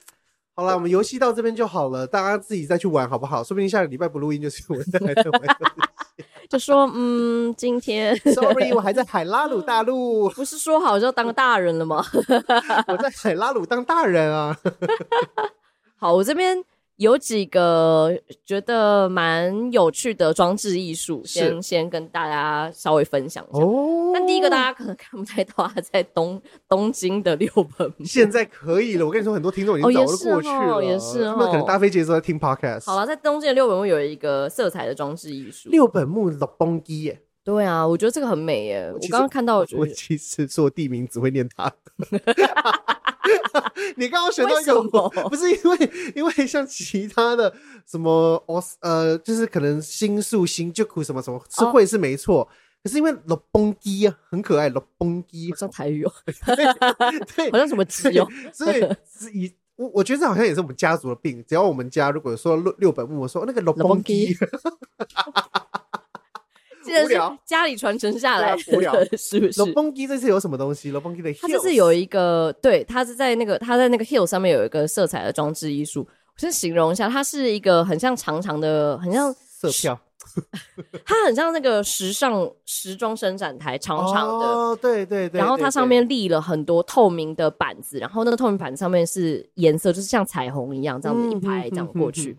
[0.55, 3.43] 好了，我们游戏到这边就好了，大家自己再去玩好不好？
[3.43, 5.01] 说不定下个礼拜不录音就是我再。
[6.51, 12.05] 就说嗯，今天 sorry，我还在海拉鲁大陆，不是说好就要当大人了吗？
[12.89, 14.55] 我在海拉鲁当大人啊。
[15.97, 16.63] 好，我这边。
[17.03, 23.61] 有几个觉得蛮有趣的装置艺术，先先跟大家稍微分享一下。
[23.61, 28.05] 哦，那第一个大家可能看不太到，他在东东京的六本木。
[28.05, 32.87] 现在可以了，我跟你说，很多听众已经早就过去了，也是哦，他们可能搭飞机的时候在听 podcast。
[32.87, 35.69] 好了，在东京的六本木有一个色彩的装置艺术。
[35.71, 37.21] 六本木六本木耶。
[37.45, 38.89] 对啊，我觉得这个很美耶。
[38.95, 41.73] 我刚刚看到我，我其实做地名只会念它。
[43.97, 44.83] 你刚刚选到一个，
[45.29, 47.55] 不是因为 因为像其他的
[47.87, 52.49] 什么哦呃，就是可能新宿新宿什么什么是会是没错，
[52.83, 53.75] 可是因为六本木
[54.07, 55.25] 啊很可爱，六本木
[55.57, 56.13] 像台语哦，
[57.37, 58.81] 对，好像什么鸡哦，所以
[59.33, 64.03] 以我我觉得这好像也是我们家族的病，只要我们家如果说六六本木，我说那个六本木。
[66.85, 69.65] 无聊，家里传承下来无聊 是不是？
[69.65, 70.91] 六本木这次有什么东西？
[70.91, 76.01] 罗蹦基的，它就是有一个，对，它是在那个，它在那个 hill 上面有一个色彩的装置艺术。
[76.35, 80.01] 我先形容一下，它是一个很像长长的，很像色票，
[81.05, 85.39] 它很像那个时尚时装伸展台，长长的，哦，对对对。
[85.39, 92.39] 然后它上面立了很多透明的板子，然后那个透明板子上面是颜色，就是像彩虹一样，这样子一排这样过去。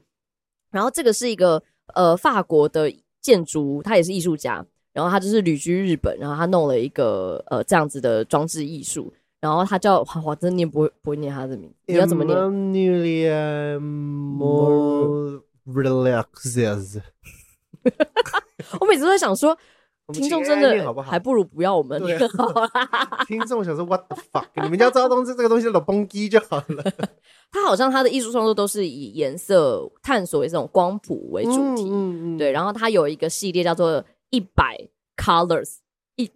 [0.72, 1.62] 然后这个是一个
[1.94, 2.92] 呃法国的。
[3.24, 17.02] 建筑，他也是艺术家，然后他就是旅居日本，然后他弄了一个呃这样子的装置艺术，然后他叫，我真的念不会不会念他的名字，你要怎么念 n e l i m o r e r e l a x e s？
[18.80, 19.58] 我每次都在想说，
[20.12, 22.70] 听众真的还不如不要我们念好了。
[23.26, 24.48] 听众想说 What the fuck？
[24.62, 26.84] 你们家知道东西这个东西老崩机就好了。
[27.52, 32.52] 他好像他的艺术创作都是以颜色探索为这种光谱为主题，嗯嗯、对。
[32.52, 34.78] 然后他有一个系列叫做一百
[35.16, 35.76] colors，
[36.16, 36.30] 一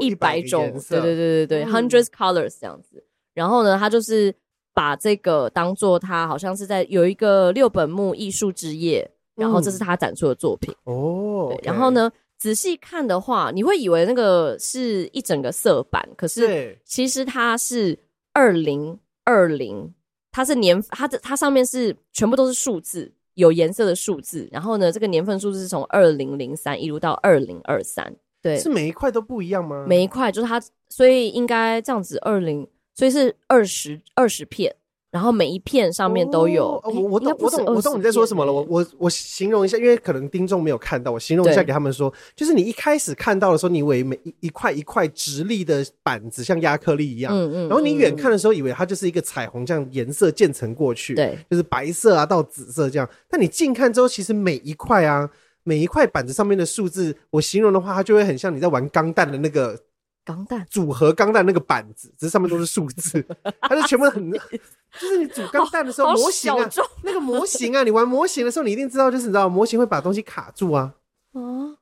[0.00, 3.04] 一百种，对对对对对，hundreds colors 这样子。
[3.34, 4.34] 然后呢，他就是
[4.72, 11.48] 把这个当做他好像是在有一个六本木艺术之夜，然后这是他展出的作品哦。
[11.50, 12.10] 对，然后呢，
[12.42, 17.96] 仔细看的话，你会以为那个是一整个色板，可是其实它是
[18.32, 19.94] 二零二零，
[20.32, 24.48] 它是年，它的它上面是全部都是数字，有颜色的数字。
[24.50, 28.12] 然后呢，这个年份数字是从二零零三一路到二零二三。
[28.42, 29.86] 对，是每一块都不一样吗？
[29.88, 32.66] 每一块就是它，所以应该这样子二零。
[32.96, 34.74] 所以是二十二十片，
[35.12, 36.80] 然后每一片上面都有。
[36.82, 38.52] 哦、我我懂我懂我懂你在说什么了。
[38.52, 53.06] 我我我形容一下，因为可能听众没有看到，我形容一下给他们说，就是你一开始看到的时候，你以为每一一块一块直立的板子像压克力一样，嗯嗯，然后你远看的时候，以为它就是一个彩虹这样颜色渐层过去，对，就是白色啊到紫色这样。
[53.28, 55.28] 但你近看之后，其实每一块啊，
[55.62, 59.78] 每一块板子上面的数字，我形容的话，它就会很像你在玩钢弹的那个。
[60.24, 63.24] 钢弹组合钢弹那个板子，这上面都是数字，
[63.60, 64.30] 它就全部很，
[65.00, 66.70] 就是你组钢弹的时候，模型啊，
[67.02, 70.94] 那个模型啊，你玩模型的时候，你一定知道，就是你知道模型会把东西卡住啊。
[71.32, 71.76] 哦，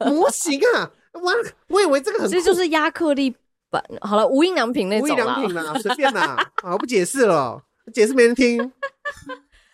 [0.00, 1.34] 模型啊，玩，
[1.68, 3.34] 我以为这个很，其实就是亚克力
[3.70, 3.82] 板。
[4.00, 8.72] 好了，无印良品那种，无印良品啊，随便啦，好，不解释了，解释没人听。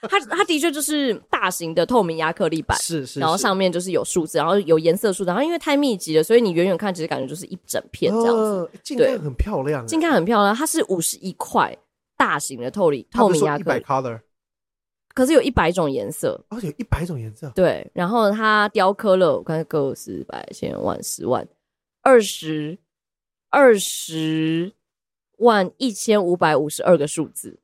[0.09, 10.55] 它它的确就是大型的透明亚克力板，是是，然后上面就是有数字，然后有颜色数字，然后因为太密集了，所以你远远看其实感觉就是一整片这样子，近看很漂亮，近看很漂亮。
[10.55, 11.77] 它是五十一块
[12.17, 13.85] 大型的透明透明亚克力，
[15.15, 17.89] 可是有一百种颜色，而且有一百种颜色，对。
[17.95, 21.47] 然后它雕刻了，我看个四百千万十万
[22.01, 22.77] 二十
[23.51, 24.73] 二十
[25.39, 27.61] 万一千五百五十二个数字，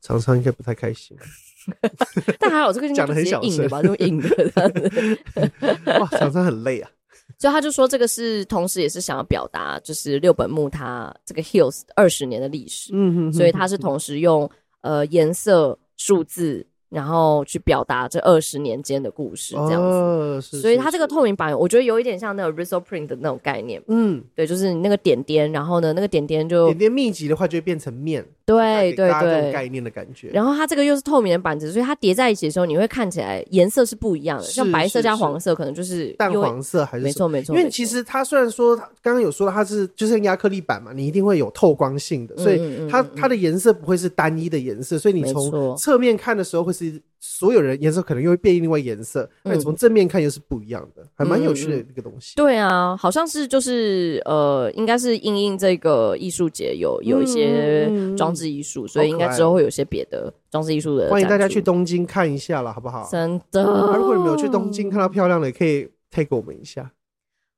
[0.00, 1.16] 厂商应该不太开心。
[2.38, 5.18] 但还好，这个讲的很小声吧，就硬的这样子。
[6.00, 6.90] 哇，厂商很累啊。
[7.38, 12.90] 所以他就说，这个是同时也是想要表达，就是六本木它这个 Hills 二十年的历史。
[12.92, 14.50] 嗯哼，所以他是同时用
[14.80, 16.66] 呃颜色、数字。
[16.90, 23.82] 然后去表达这二十年间的故事，这样子，哦、是是是，所以它这个透明版，我觉得有一点像那个 Riso Print 的那种概念。
[23.88, 28.24] 嗯，对，就是你那个点点，然后呢，那个点点就点点密集的话，就会变成面。
[28.56, 30.28] 对对对，概念的感觉。
[30.32, 34.44] 然后它这个又是透明的板子，所以它叠在一起的时候，你会看起来颜色是不一样的。
[34.44, 37.56] 像白色加黄色，可能就是淡黄色还是没错没错。
[37.56, 47.00] 因为其实它虽然说刚刚有说它是就是亚克力板嘛，你一定会有透光性的，所以它它的颜色不会是单一的颜色，所以你从侧面看的时候会是。
[47.20, 52.36] 所有人颜色可能又会变另外颜色，那你从正面看又是不一样的，还蛮有趣的一个东西。
[52.36, 61.10] 对啊，好像是就是呃，应该是应应这个艺术节有有一些装置艺术，所以应该之后会有些别的装置艺术的。
[61.10, 63.08] 欢迎大家去东京看一下了，好不好？
[63.10, 63.64] 真的，
[63.96, 66.92] 如果你没有去东京看到漂亮的，也可以 take 我们一下。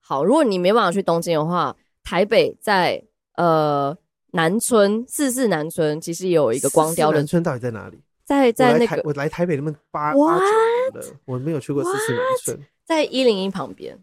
[0.00, 3.02] 好，如果你没办法去东京的话，台北在
[3.36, 3.96] 呃
[4.32, 7.18] 南村四四南村，其实也有一个光雕的。
[7.18, 7.98] 南村到底在哪里？
[8.30, 13.98] 在在那个，我来台北那么八八九年了，我没有去过四四南村，在一零一旁边，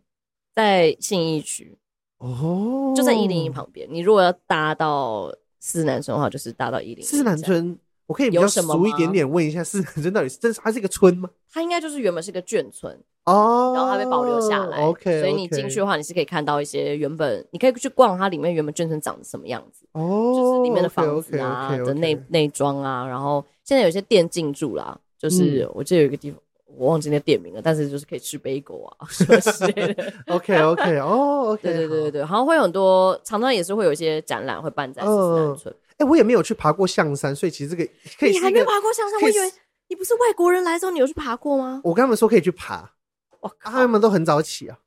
[0.54, 1.78] 在信义区
[2.18, 3.88] 哦，就在一零一旁边。
[3.90, 7.06] 你如果要搭到四四南村的话，就是搭到一零。
[7.06, 11.30] 四四南村，我可以比较熟一点点问一下，四四南村到底是真是它是一个村吗？
[11.50, 14.84] 它应该就是原本是一个眷村哦，然后它被保留下来。
[14.84, 23.42] OK，所以你进去的话，你是可以看到一些原本你可以去逛它里面原本眷村长什么样子哦，就是里面的房子啊的内内装啊，然后。
[23.68, 26.40] 现在有些店进驻啦，就是我记得有一个地方，
[26.78, 30.14] 我忘记那店名了，但是就是可以吃贝果啊 什么之类的。
[30.34, 35.76] OK OK 哦，OK， 对对对对，好像会有很多，常常也是会有一些展览会办在四四南村。
[35.98, 37.86] 哎，我也没有去爬过象山，所以其实这个
[38.18, 38.32] 可以。
[38.32, 39.20] 你还没有爬过象山？
[39.22, 39.52] 我以为
[39.90, 41.82] 你不是外国人来的时候，你有去爬过吗？
[41.84, 42.94] 我跟他们说可以去爬，
[43.42, 44.78] 哇，他们都很早起啊，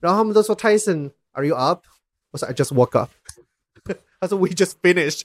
[0.00, 1.84] 然后他们都说 Tyson，Are you up？
[2.32, 3.10] 我说 I just woke up。
[4.20, 5.22] 他说 We just finished。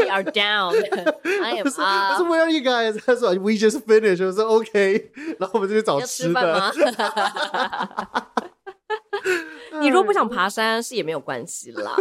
[0.00, 0.74] We are down.
[1.42, 1.76] I am up.
[1.76, 3.00] 他说 Where are you guys？
[3.04, 4.26] 他说 We just finished.
[4.26, 5.10] 我说 OK。
[5.38, 6.74] 然后我们就去找吃的。
[9.80, 11.96] 你如果不想爬山，是也没有关系啦。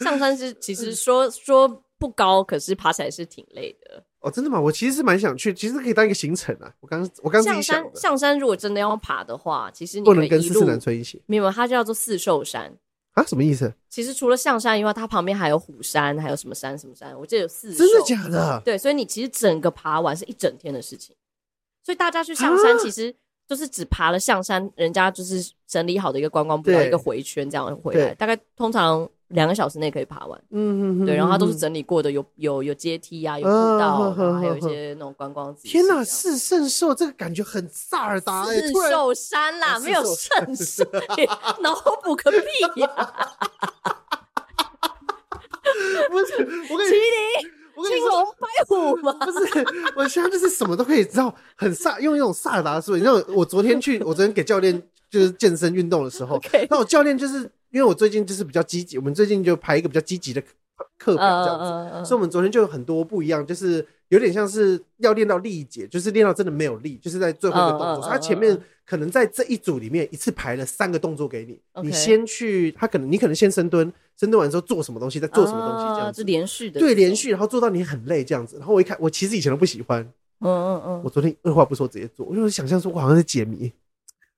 [0.00, 4.02] 上山是其实说说不高，可是爬起来是挺累的。
[4.20, 4.60] 哦，真的吗？
[4.60, 6.72] 我其实是蛮想去，其实可以当一个行程啊。
[6.80, 11.22] 我刚我刚上山上山，如果真的要爬的话，其实你不能跟四四南村一起。
[11.26, 12.72] 没有，它叫做四寿山。
[13.14, 13.72] 啊，什么意思？
[13.88, 17.18] 其实除了象山以外，它旁边还有虎山，还有什么山什么山？
[17.18, 17.74] 我记得有四。
[17.74, 18.60] 真的假的？
[18.64, 21.16] 对，所以你其实整个爬完是一整天的事情。
[21.82, 23.14] 所以大家去象山，其实
[23.48, 29.08] 就是只爬了象山，人家就是整理好的一个观光步道，一个回圈这样回来，大概通常。
[29.34, 35.54] 两个小时内可以爬完，嗯嗯对，然后它都是整理过的，有有有阶梯啊，有步道，还有一些那种观光。
[35.62, 40.84] 天哪，四圣兽这个感觉很萨尔达，四兽山啦，没有圣兽，
[41.60, 42.88] 脑补个屁呀！
[46.10, 46.34] 不是，
[46.70, 49.12] 我跟你 麒麟，我跟你青龙白虎吗？
[49.14, 49.66] 不是，
[49.96, 52.92] 我现在就是什么都可以知道，很萨，用一种萨达斯。
[52.92, 60.40] 你知道，我昨天去，我昨天给教练就是健身运动的时候，那我教练就是因为我最近就是比较积极，我们最近就排一个比较积极的
[60.96, 61.58] 课表这样
[62.02, 68.58] 子，所以我们昨天就有很多不一样，就是有点像是要练到力竭，就是练到真的没有力，就是在最后一个动作，他前面。
[68.86, 71.58] 可能在这一组里面，一次排了三个动作给你。
[71.82, 76.20] 你先去，他可能你可能先深蹲，深蹲完之后做什么东西，再做什么东西，这样子。
[76.20, 76.78] 是连续的。
[76.78, 78.58] 对，连续，然后做到你很累这样子。
[78.58, 80.02] 然后我一看，我其实以前都不喜欢。
[80.40, 81.02] 嗯嗯嗯。
[81.02, 83.72] 我昨天二话不说直接做，我就想象说，我好像在解谜，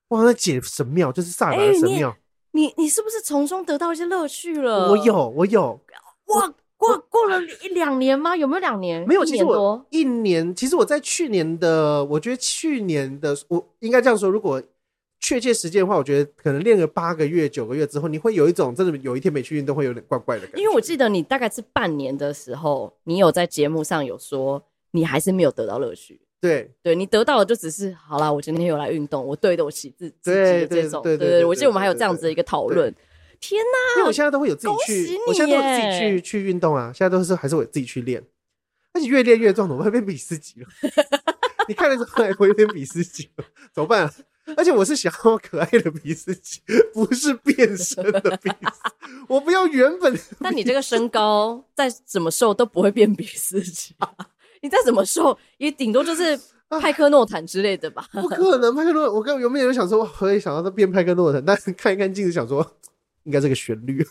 [0.07, 2.17] 我好像在解神庙，就是萨达的神庙。
[2.57, 4.91] 你你是不是从中得到一些乐趣了？
[4.91, 5.79] 我有，我有。
[6.29, 6.55] 哇！
[6.79, 8.35] 过过了一两年吗？
[8.35, 9.07] 有没有两年？
[9.07, 10.55] 没有，其实我一年。
[10.55, 14.63] 其实我在去年的，我觉得去年的，我应该这样说，如果
[15.21, 20.63] 确切时间的话，我觉得可能练个八个月、九个月之后，你会有一种真的有一天没去运动，会有点怪怪的感觉。
[20.63, 26.21] 因为我记得你大概是半年的时候，你有在节目上有说，你还是没有得到乐趣。
[26.47, 31.03] 对，对你得到的就只是好啦，我今天有来运动，我对得起自自己的这种。
[31.03, 32.95] 对对对，我记得我们还有这样子的一个讨论。
[33.39, 33.99] 天哪！
[33.99, 36.93] 因为我现在都会有自己去，我现在都自己去去运动啊。
[36.95, 38.23] 现在都是还是我自己去练，
[38.95, 40.67] 而且越练越壮，我会变比斯吉了。
[41.69, 44.15] 你看得出来我有点比斯吉了，怎么办啊？
[44.57, 46.63] 而且我是想要可爱的比斯吉，
[46.95, 49.17] 不是变身的比斯。
[49.29, 50.17] 我不要原本。
[50.41, 53.95] 但你这个身高，再怎么瘦都不会变比斯吉。
[54.67, 56.39] 你再怎么瘦，也顶多就是
[56.81, 58.07] 派克诺坦之类的吧？
[58.13, 59.11] 不可能，派克诺。
[59.13, 61.43] 我刚有没有想说，我可以想到他变派克诺坦？
[61.45, 62.67] 但是看一看镜子，想说。
[63.27, 64.07] 应该这个旋律，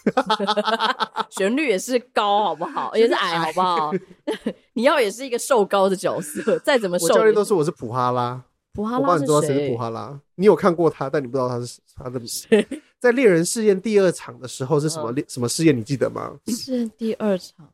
[1.32, 2.94] 旋律也是高，好不好？
[2.98, 3.94] 也是矮，好不好？
[4.76, 8.44] 你要也是一个瘦高的角色，再怎么瘦，我教练都说我是普哈拉。
[8.74, 10.20] 普哈拉，我不知道你知道谁是普哈拉？
[10.36, 12.68] 你有看过他，但你不知道他是他的 谁。
[13.00, 15.16] 在猎人试验第二场的时候是什么？
[15.30, 15.74] 什么试验？
[15.78, 16.34] 你记得吗？
[16.48, 17.66] 试验第二场，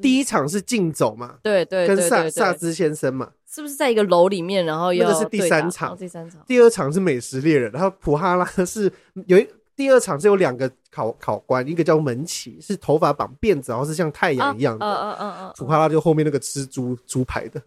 [0.00, 1.36] 第一场是竞走嘛？
[1.42, 3.30] 对对，跟萨萨兹先生嘛？
[3.46, 4.64] 是不是在一个楼里面？
[4.64, 8.92] 然后那个是第三场，第三场，第二场是美食猎人，然后普哈拉是
[9.26, 9.48] 有一。
[9.76, 14.84] 第二场是有两个考考官，一个叫门奇，是头发绑辫子，然后是像太阳一样的。
[14.84, 15.52] 嗯嗯嗯嗯。
[15.56, 17.62] 普哈拉就后面那个吃猪猪排的，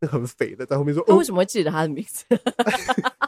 [0.00, 1.04] 那很肥的，在后面说。
[1.06, 2.24] 他为什么会记得他的名字？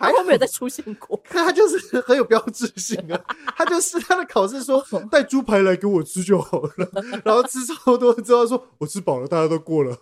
[0.00, 1.20] 还后面有再出现过。
[1.28, 3.20] 他就是很有标志性啊，
[3.56, 6.90] 他就是他的考试说带猪排来给我吃就好了，
[7.24, 9.96] 然后吃超多之后说我吃饱了，大家都过了。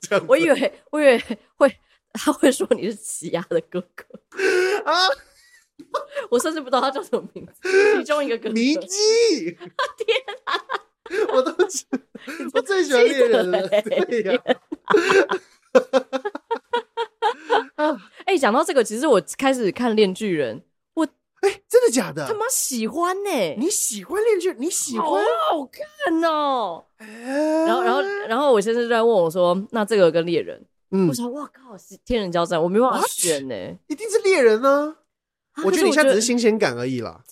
[0.00, 0.24] 这样。
[0.28, 1.22] 我以为我以为
[1.56, 1.76] 会
[2.12, 4.04] 他会说你是奇亚的哥哥
[4.84, 4.94] 啊。
[6.30, 8.96] 我甚至不知道他叫什么名字，其中一个歌迷鸡。
[9.50, 9.58] 天
[10.44, 10.54] 啊！
[11.32, 11.84] 我都知，
[12.52, 13.66] 我最喜欢猎人了。
[13.68, 14.40] 对呀。
[18.26, 20.58] 哎，讲到这个，其实我开始看《恋巨人》，
[20.94, 21.06] 我
[21.40, 22.26] 哎，真的假的？
[22.26, 23.30] 他妈喜欢呢！
[23.58, 24.56] 你喜欢《恋巨人》？
[24.60, 25.08] 你喜欢？
[25.50, 26.84] 好好看哦。
[26.98, 30.62] 然后，然后，然后，我先生就在问我说：“那这个跟猎人？”
[30.92, 33.54] 嗯，我说：“哇靠，是天人交战，我没办法选呢。
[33.86, 34.96] 一定是猎人呢。”
[35.64, 37.22] 我觉得你现在只是新鲜感而已啦。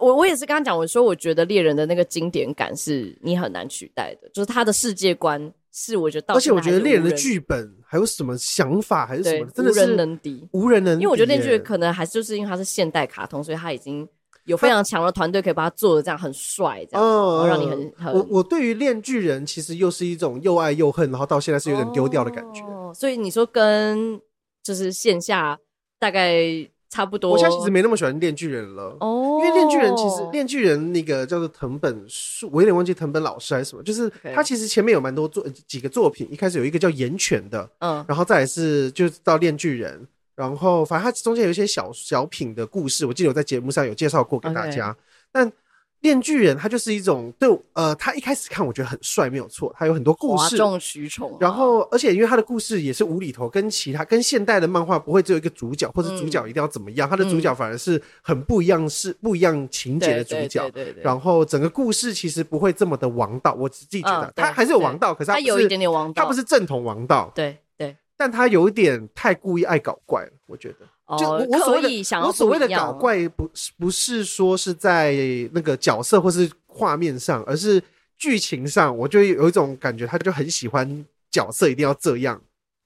[0.00, 11.02] 我我也是刚刚讲，我说我觉得猎人的那个经典感是你很难取代的，就是他的世界观是我觉得到，而且我觉得猎人的剧本还有什么想法还是什么，真的是无人能敌，无人能敌。
[11.02, 14.06] 因为我觉得链锯人可能还是就是因为它是现代卡通，所以它已经
[14.44, 18.12] 有非常强的团队可以把它做的这样很帅，这样，然后让你很很。
[18.12, 22.62] 我我对于链锯人其实又是一种又爱又恨，然后到现在是有点丢掉的感觉。
[22.62, 24.20] 哦所以你说跟
[24.62, 25.58] 就是线下
[25.98, 26.68] 大概。
[26.90, 44.96] 差不多，我现在其实没那么喜欢链锯人了哦，因为链锯人其实链锯人那个叫做藤本树，我有点忘记藤本老师还是什么，就是他其实前面有蛮多作几个作品，一开始有一个叫岩犬的，嗯，然后再来是就是到链锯人，然后反正他中间有一些小小品的故事，我记得我在节目上有介绍过给大家，
[45.30, 45.52] 但。
[46.00, 51.36] 链锯人，他就是一种对，呃，他一开始看我觉得很帅，没有错，他有很多故事，哗众取宠。
[51.40, 60.70] 然后，而且因为他的故事也是无厘头，跟其他跟现代的漫画不会只有一个主角，或者主角一定要怎么样，嗯、他的主角反而是很不一样，是不一样情节的主角。
[60.70, 61.02] 对对，对对对。
[61.02, 67.32] 然后整个故事其实不会这么的王道，我自己觉得、嗯、他还是有王道，可是他，他有一点点王道，他不是正统王道。
[67.34, 67.96] 对对。
[68.16, 70.86] 但他有一点太故意爱搞怪了，我觉得。
[71.16, 75.14] 就我我所谓的我所谓的搞怪，不是不是说是在
[75.52, 77.82] 那个角色或是画面上，而是
[78.18, 82.38] 剧情上，我就有一种感觉，他就很喜欢角色一定要这样。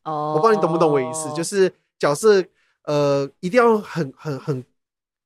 [0.05, 2.45] 哦，我不知道你懂不懂我意思，就是角色
[2.85, 4.65] 呃一定要很很很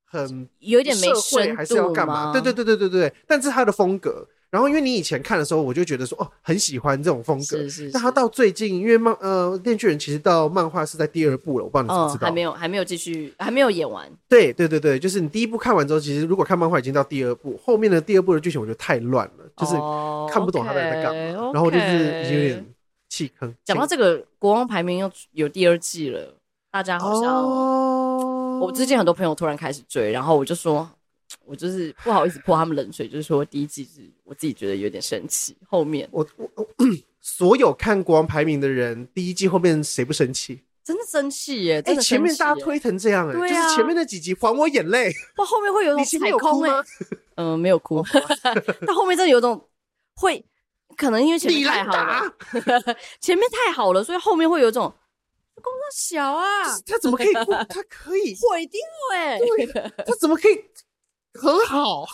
[0.07, 2.33] 很有一点没社会还是要干嘛？
[2.33, 7.45] 对对对对对对，但是他的风格，然后因为你以前看的时候，我就觉得说哦，很喜欢这种风格。
[7.45, 7.91] 是是是。
[7.91, 12.29] 但他到最近，因为漫呃，电锯人其实到漫画是在第二部了，我不知道你知不知道？
[12.29, 14.11] 还没有，还没有继续，还没有演完。
[14.29, 19.75] 对对对对，就是你第一部看完之后，其实如果看漫画已经到第二部，后面的第二部的剧情我觉得太乱了，就是
[20.33, 21.51] 看不懂他在在干嘛。
[21.53, 22.67] 然后就是已经有点
[23.09, 23.53] 弃坑。
[23.65, 26.35] 讲到这个国王排名又有第二季了，
[26.71, 30.89] 大家好像，我之前很多朋友突然开始追，然后我就说。
[31.45, 35.57] 我就是不好意思泼他们冷水，就是说第一季是我自己觉得有点生气。
[35.69, 36.67] 后面我我，我
[37.21, 40.63] 所有看国王排名的人，第一季后面谁不生气？
[40.85, 41.83] 真的生气耶！
[41.85, 46.85] 哎、欸，前面大家推成这样哎、欸，就是前面那几集还我眼泪，哇，后面会有种 踩空吗？
[47.35, 48.05] 嗯、呃，没有哭，
[48.87, 49.69] 但后面真的有种
[50.15, 50.45] 会，
[50.97, 52.35] 可能因为前面太好了，
[53.21, 54.93] 前面太好了，所以后面会有一种。
[55.63, 56.45] 工作小啊，
[56.87, 57.57] 他怎么可以过？
[57.65, 58.79] 他可以毁掉
[59.15, 59.39] 哎！
[59.39, 59.67] 对，
[60.07, 60.65] 他怎么可以
[61.37, 62.05] 和好？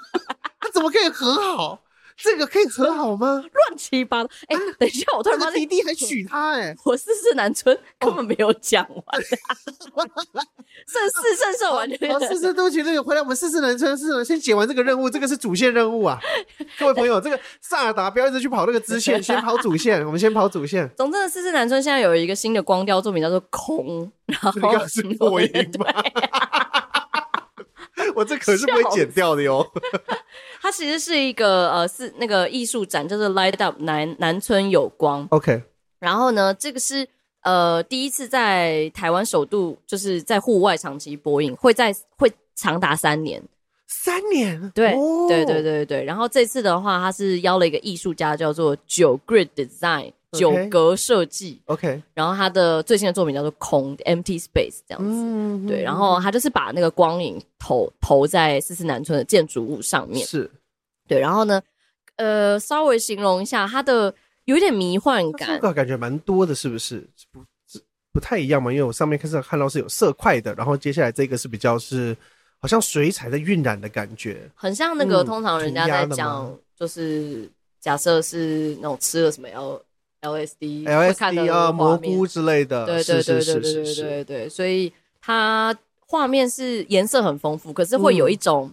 [0.60, 1.80] 他怎么可以和好？
[2.18, 3.44] 这个可以和好吗？
[3.52, 4.30] 乱七八糟！
[4.48, 6.74] 哎，等一下，我突然发现弟弟还娶她哎！
[6.86, 12.18] 我四世南村根本没有讲完，四四圣圣完全。
[12.20, 16.18] 四世都觉得有回来，我们四世南村是先解完这个任务，这个是主线任务啊！
[16.80, 20.00] 各位朋友，这个萨尔达不要一直去跑那个支线，先跑主线。
[20.06, 20.90] 我们先跑主线。
[20.96, 26.02] 总之，四世南村现在有一个新的光雕作品叫做《空》，然后是破音吧？
[28.14, 29.66] 我这可是不会剪掉的哟。
[30.62, 35.26] 它其实是一个呃，是那个艺术展，叫做 Light Up 南南村有光。
[35.30, 35.62] OK，
[35.98, 37.06] 然后呢，这个是
[37.42, 43.42] 呃第一次在台湾首度就是在户外长期播映，会在会长达三年。
[43.88, 44.70] 三年？
[44.74, 46.04] 对、哦、对对对对。
[46.04, 50.12] 然后这次的话，他是邀了一个艺术家，叫做九 Grid Design。
[50.36, 60.50] 九格设计，OK，然后他的最新的作品叫做《空 Empty Space》这样子，嗯、对，然后他就是把那个光影投投在四四南村的建筑物上面，是，
[61.08, 61.62] 对，然后呢，
[62.16, 64.14] 呃，稍微形容一下，他的
[64.44, 67.06] 有一点迷幻感，这个感觉蛮多的，是不是？
[67.32, 67.40] 不，
[68.12, 72.16] 不太一样嘛，因为我上面开始看到是有色块的，然后接下来这个是比较是
[72.58, 79.80] 好像水彩在晕染的感觉，很像那个、嗯、通常人家在讲，就是假设是那种吃了什么要。
[80.22, 88.70] LSD、LSD 啊，蘑菇之类的，对对对对对对对对，所以它画面是颜色很丰富，可是会有一种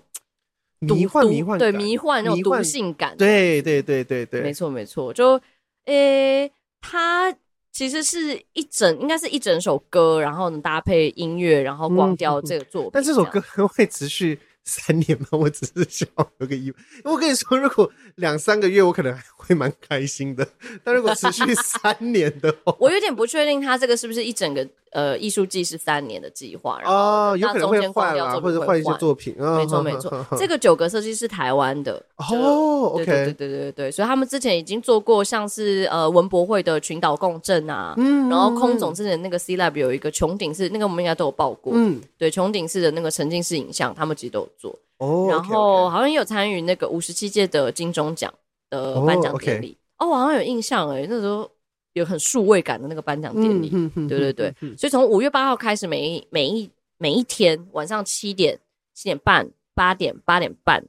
[0.80, 5.39] 迷幻迷幻，对迷幻那种毒性感，对对对对对，没错没错，就
[5.86, 7.36] 诶，它
[7.72, 14.39] 其实是一整，应该是一整首歌，然后呢搭配音乐，然后光雕这个作品，但这首歌 会持续。
[14.66, 15.28] 三年吗？
[15.32, 16.07] 我只是想
[16.38, 16.78] 有个意外。
[17.03, 20.47] 我跟你说，如果两三个月，我可能还会蛮开心的。
[20.84, 26.82] 但如果持续三年的话，我有点不确定他这个是不是一整个呃艺术季是三年的计划。
[26.86, 29.36] 哦，有可能会换啊，或者换一些作品。
[29.38, 32.94] 没错没错，这个九格设计是台湾的哦。
[32.94, 41.74] OK，对对对对对，所以他们之前已经做过像是呃文博会的群岛共振啊，嗯，然后空总之前那个 C Lab 有一个穹顶式，那个我们应该都有报过。
[41.76, 44.74] 嗯，对，穹顶式的那个沉浸式影像，他们其实都有做。
[45.00, 48.32] 哦，然后好像也有参与那个五十七届的金钟奖
[48.70, 49.76] 的颁奖典礼。
[49.98, 51.50] 哦，我好像有印象诶，那时候
[51.94, 53.70] 有很数位感的那个颁奖典礼。
[54.08, 58.60] 对对对，所以从五月八号开始，每一每一每一天晚上七点、
[58.94, 60.84] 七点半、八点、八点半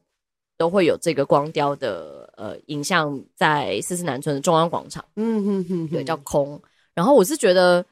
[0.57, 5.05] 都会有这个光雕的呃影像在四四南村的中央广场。
[5.17, 6.61] 嗯哼哼，对，叫空。
[6.95, 7.85] 然后我是觉得，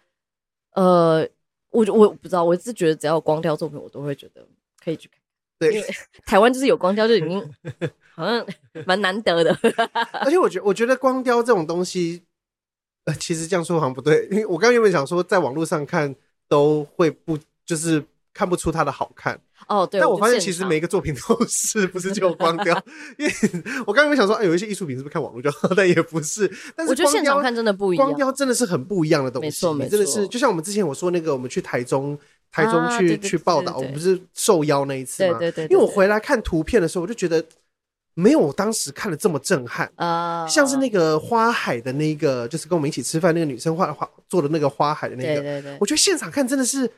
[0.75, 1.29] 呃，
[1.71, 4.47] 我我不知道，我是觉得只要有光雕作品，我都会觉得
[4.83, 5.19] 可以去看。
[5.59, 5.87] 对，因为
[6.25, 7.41] 台湾就是有光雕，就已经
[8.15, 8.47] 好像
[8.87, 9.57] 蛮难得的。
[10.23, 12.23] 而且我觉我觉得光雕这种东西，
[13.05, 16.15] 呃，其实这样说好像不对，因为我刚刚原本想说，在网络上看
[16.49, 19.87] 都会不就是看不出它的好看哦。
[19.87, 22.81] 对，但我发现其实每一个作品都 是不是就有光 雕？
[23.19, 23.33] 因为
[23.87, 25.69] 我刚刚原本想说，哎，有一些艺术品是不是看网络就好？
[25.77, 26.47] 但也不是。
[26.77, 29.47] 但是我觉得现场看真的不一样，光雕真的是很不一样的东西。
[29.47, 32.19] 没错，没错，真的是就像我们之前我说那个，我们去台中。
[32.55, 35.39] 台中去去报道，我们不是受邀那一次吗？
[35.39, 35.75] 对对对。
[35.75, 37.43] 因为我回来看图片的时候，我就觉得
[38.15, 40.47] 没有我当时看的这么震撼啊。
[40.47, 45.77] 像是那个花海的那个，就是跟我们一起吃饭那个女生画画做的那个花海的那个，对对对。
[45.81, 46.91] 我觉得现场看真的是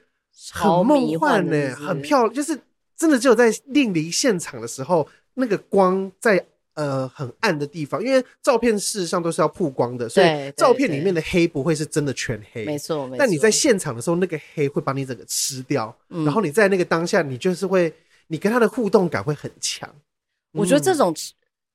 [0.52, 2.58] 很梦幻呢，很漂亮，就是
[2.96, 6.44] 真的只有在令离现场的时候，那个光在。
[6.76, 13.08] 呃，很暗的地方，因为照片事实上都是要曝光的，所以照片里面的黑不会是真的全黑，没错。
[13.16, 17.94] 但你在现场的时候，那个黑会把你整个吃掉，嗯、然后你在那个当下，你就是会，
[18.26, 19.88] 你跟他的互动感会很强。
[20.54, 21.14] 我觉得这种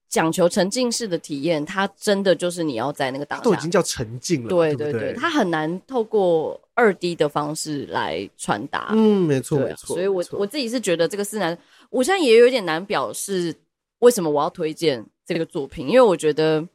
[0.07, 8.89] 讲求沉浸式的体验，它真的就是你要在那个当下，都已经叫沉浸了，对对对，它很难透过二 D 的方式来传达。
[8.93, 9.95] 嗯，没错没错。
[9.95, 11.55] 所以我我自己是觉得这个四男，
[11.89, 13.55] 我现在也有点难表示。
[13.99, 15.85] 为什么我要推荐这个作品？
[15.89, 16.65] 因为我觉得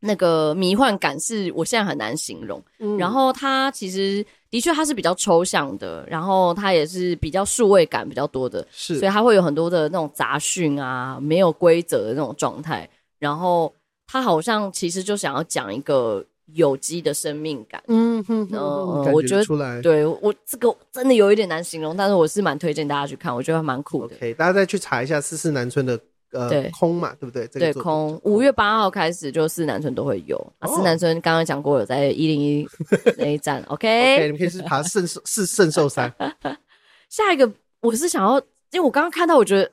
[0.00, 2.60] 那个迷幻感是我现在很难形容。
[2.80, 12.88] 嗯，然后它其实的确它是比较抽象的，然后它也是比较数位感比较多的，是，所以它会有很多的那种杂讯啊，没有规则的那种状态。
[13.18, 13.72] 然后
[14.06, 16.24] 它好像其实就想要讲一个。
[16.54, 24.16] 有机的生命感，嗯哼，哼，嗯，我觉得出来，对我这个真的有一点难形容，但是我是蛮推荐大家去看，我觉得蛮酷的。
[24.16, 25.96] OK，大家再去查一下四四南村的
[26.32, 27.46] 呃对空嘛，对不对？
[27.48, 30.68] 对空，五月八号开始就四南村都会有啊。
[30.68, 32.68] 四南村刚刚讲过有在一零一
[33.18, 36.12] 那一站，OK，你们可以去爬圣寿是圣寿山。
[37.08, 37.50] 下一个
[37.80, 38.38] 我是想要，
[38.70, 39.70] 因为我刚刚看到我觉得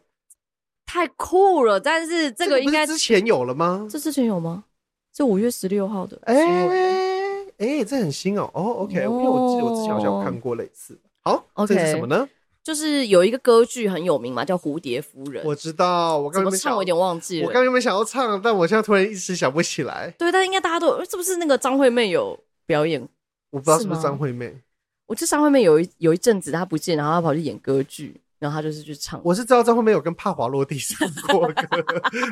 [0.86, 3.88] 太酷了，但是这个应该之前有了吗？
[3.89, 4.64] 这之前有吗？
[5.14, 6.36] 这五月十六号的，哎
[7.58, 8.49] 哎，这很新哦。
[8.53, 10.95] 哦，OK，因为我记得我之前好像有看过类似。
[11.24, 12.28] 好，OK，这是什么呢？
[12.68, 15.41] 就是有一个歌剧很有名嘛，叫《蝴蝶夫人》。
[15.47, 17.47] 我知道，我刚刚唱，我有点忘记了。
[17.47, 20.13] 我刚刚没想要唱，但我现在突然一时想不起来。
[20.18, 23.01] 对，但应该大家都是不是那个张惠妹有表演？
[23.51, 24.53] 我不知道是不是张惠妹。
[25.05, 28.20] 我记得张惠妹有一有一阵子她不见，然后她跑去演歌剧。
[28.39, 31.83] 然后他就是去唱，我是知道张惠妹有跟帕华罗蒂 唱过歌，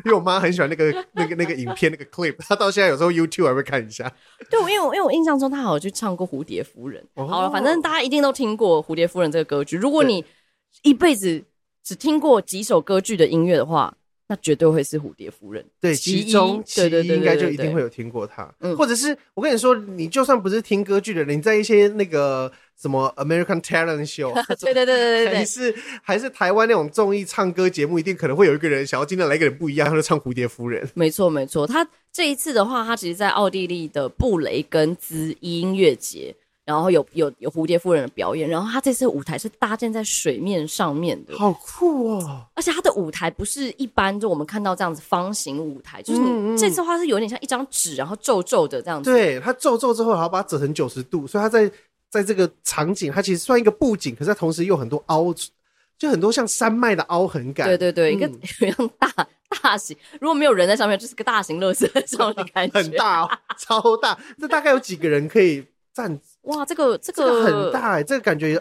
[0.06, 4.12] 因为我妈很喜欢那个那个那个影片那个 clip，她到现在有时候 YouTube 还会看一下。
[4.47, 7.03] 对，因为因为我印象中她好像去唱过《蝴蝶夫人》。
[7.16, 7.26] 哦。
[7.26, 9.78] 好了，反正大家一定都听过《蝴蝶夫人》这个歌剧。
[9.78, 10.24] 如果你
[10.84, 11.43] 一辈子
[11.84, 13.91] 只听过几首歌剧的音乐的话，
[14.28, 15.64] 那绝对会是《蝴蝶夫人》。
[15.82, 18.53] 对，其中对对对，应该就一定会有听过她。
[18.60, 22.51] 嗯，或者是我跟你说，你就算不是听歌剧的人，你在一些那个。
[22.80, 24.34] 什么 American Talent Show？
[24.60, 30.88] 对对对对对，还是还是台湾那种综艺唱歌节目，一定可能会有一个人想要今天来一个人不一样，他就唱蝴蝶夫人。
[30.94, 42.46] 没错没错，他这一次的话，他其实在奥地利的布雷根兹音乐节，然后有有有蝴蝶夫人的表演，然后他这次舞台是搭建在水面上面的，好酷哦！
[42.56, 49.12] 而且他的舞台不是一般就我们看到这样子方形舞台，就是你嗯嗯这次的话是有点像一张纸，然后皱皱的这样子。
[49.12, 51.72] 对，他皱皱之后，还要把它折成九十度，所以他在。
[52.16, 55.36] 在这个场景，它其实算一个布景，可是它同时又很多凹，
[55.97, 57.68] 就很多像山脉的凹痕感。
[57.68, 58.28] 对对对，嗯、一个
[58.66, 64.18] 一样大大型，如果没有人在上面，就是个大型垃圾在上面感觉，很大哦，超大。
[64.39, 66.18] 这大概有几个人可以站？
[66.43, 68.53] 哇，这个这个、很大哎，这个感觉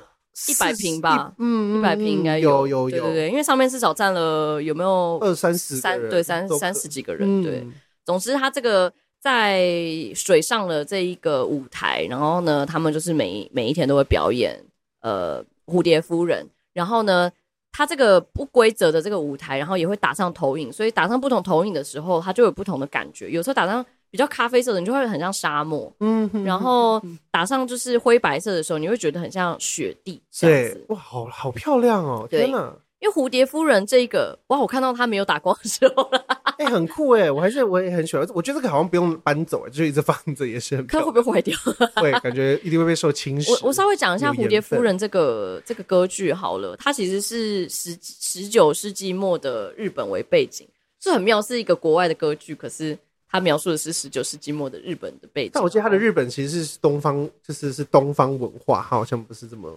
[0.49, 1.33] 一百平吧？
[1.39, 7.41] 嗯，一百平应该有有有，有，对对对，因为上面至少站了有没有二三十三对三三十几个人？
[7.41, 7.73] 对，嗯、
[8.05, 8.93] 总之它这个。
[9.25, 9.67] 在
[10.15, 14.63] 水上的这一个舞台，然后呢，他们就是每每一天都会表演
[15.01, 17.33] 呃蝴蝶夫人，然后呢，
[17.73, 23.31] 它这个不规则的这个舞台，然后也会打上投影，所以打上不同投影的时候，它就有不同的感觉。
[23.31, 30.75] 有时候打上比较咖啡色的，你就会很像沙漠，嗯，然后打上就是灰白色的时候，你会觉得很像雪地这样子。
[30.75, 32.29] 对，哇，好好漂亮哦！
[32.29, 32.77] 天哪。
[33.05, 36.19] 因为蝴蝶夫人这个，哇，我看到它没有打光的时候了，
[36.57, 40.83] 哎、欸，很酷哎，我还是我也很喜欢，我觉得这个好像不用搬走，就一直放着也是。
[40.85, 41.55] 看会不会坏掉？
[42.01, 43.53] 会，感觉一定会被受侵蚀。
[43.53, 50.67] 我我稍微讲一下蝴蝶夫人这个这个歌剧好了，它其实是十十九世纪末的日本为背景，
[50.99, 52.99] 是很妙，是一个国外的歌剧，可是
[53.29, 55.51] 它描述的是十九世纪末的日本的背景。
[55.53, 59.71] 但我记得它的日本其实是东方，就是是东方文化，它好像不是这么。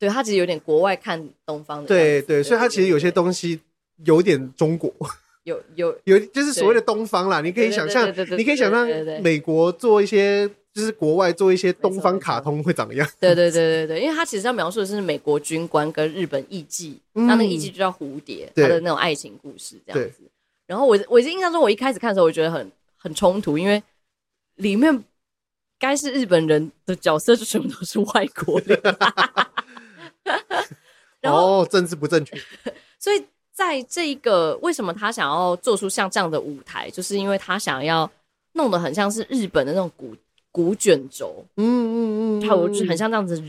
[0.00, 3.60] 对，他其实有点国外看东方的，对对，所以他其实有些东西
[4.06, 4.90] 有点中国，
[5.44, 7.42] 有有有，就是所谓的东方啦。
[7.42, 8.88] 你可以想象，你可以想象
[9.20, 13.06] 美国做一些，就是国外做一些东方卡通会长样。
[13.20, 20.22] 对对对对对，因为他其实要描述的是美国军官跟日本艺妓，那那个艺妓就叫蝴蝶，他的那种爱情故事这样子。
[20.66, 23.82] 然后我我印象中，我一开始看的时候，我觉得很很冲突，因为
[24.54, 25.04] 里面
[25.78, 28.80] 该是日本人的角色，就全部都是外国人。
[31.20, 32.36] 然后哦，政治不正确。
[32.98, 38.10] 所以在这个为什么他想要做出像这样的舞台，就是因为他想要
[38.52, 40.16] 弄得很像是日本的那种古
[40.50, 43.42] 古卷轴，嗯嗯嗯，他就很像这样子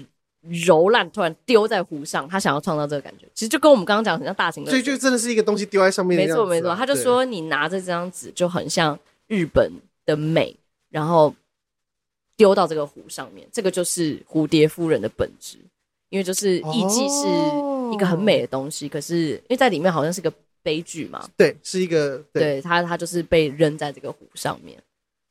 [0.66, 3.26] 揉烂，突然丢在湖上，他想要创造这个感觉。
[3.34, 6.22] 其实就跟我们刚刚讲很像大型的，所以就真的是一个东西丢在上面，啊。
[6.22, 9.72] 没错没错，他就说你拿着这张纸就很像日本
[10.06, 10.56] 的美，
[10.90, 11.34] 然后
[12.36, 15.58] 丢到这个湖上面，这个就是蝴蝶夫人的本质。
[16.12, 17.26] 因为就是艺伎是
[17.94, 20.32] 一个很美的东西，哦、可是因为在里面好像是个
[20.62, 24.78] 悲剧嘛，对，是一个对，对他他就是被扔在这个湖上面，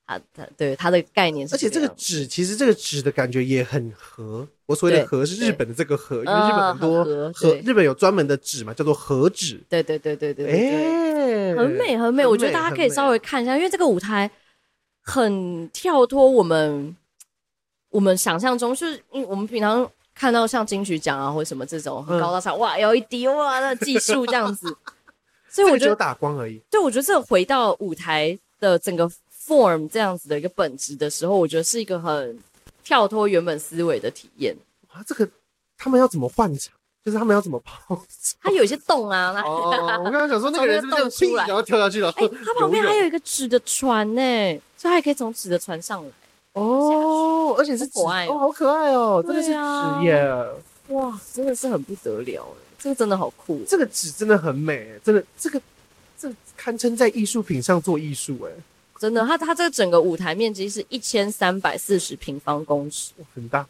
[0.07, 7.05] 他他对他的概念是，而且这个纸其实这个纸的感觉也很和，我所谓的和是日本的这个和，因为日本很多
[7.35, 14.31] 和，日本有专门的纸嘛，叫做和纸，对对对对对对，哎，很美很美，我觉得大家可以稍微看一下，因为这个舞台
[15.03, 16.97] 很跳脱我们
[17.91, 19.87] 我们想象中，就是因为我们平常。
[20.15, 24.77] 看到像金曲奖啊，或者什么这种很高大上，嗯、哇，LED 哇，那技术这样子，
[25.49, 26.61] 所以我觉得打光而已。
[26.71, 29.11] 对，我觉得这回到舞台的整个
[29.47, 32.39] form 这样子的一个本质的时候，我觉得是一个很
[32.85, 34.57] 跳脱原本思维的体验。
[34.89, 35.29] 啊，这个
[35.79, 36.75] 他们要怎么换场？
[37.03, 37.99] 就是他们要怎么跑？
[38.43, 39.33] 他有一些洞啊。
[39.43, 42.11] 哦，我刚刚想说那个人是不是这样然后跳下去了。
[42.17, 46.13] 哎、欸，他旁边还有一个纸的船呢，所以还可以从纸的船上来。
[46.55, 50.47] 哦，而且是可爱哦，好可爱哦，这个是纸耶。
[50.89, 53.63] 哇，真的是很不得了哎，这个真的好酷。
[53.69, 55.63] 这个纸真的很美，真的，这个
[56.19, 58.51] 这堪称在艺术品上做艺术哎，
[58.99, 59.25] 真的。
[59.25, 63.65] 它它这个整个舞台面积是一千三百四十平方公尺，很大。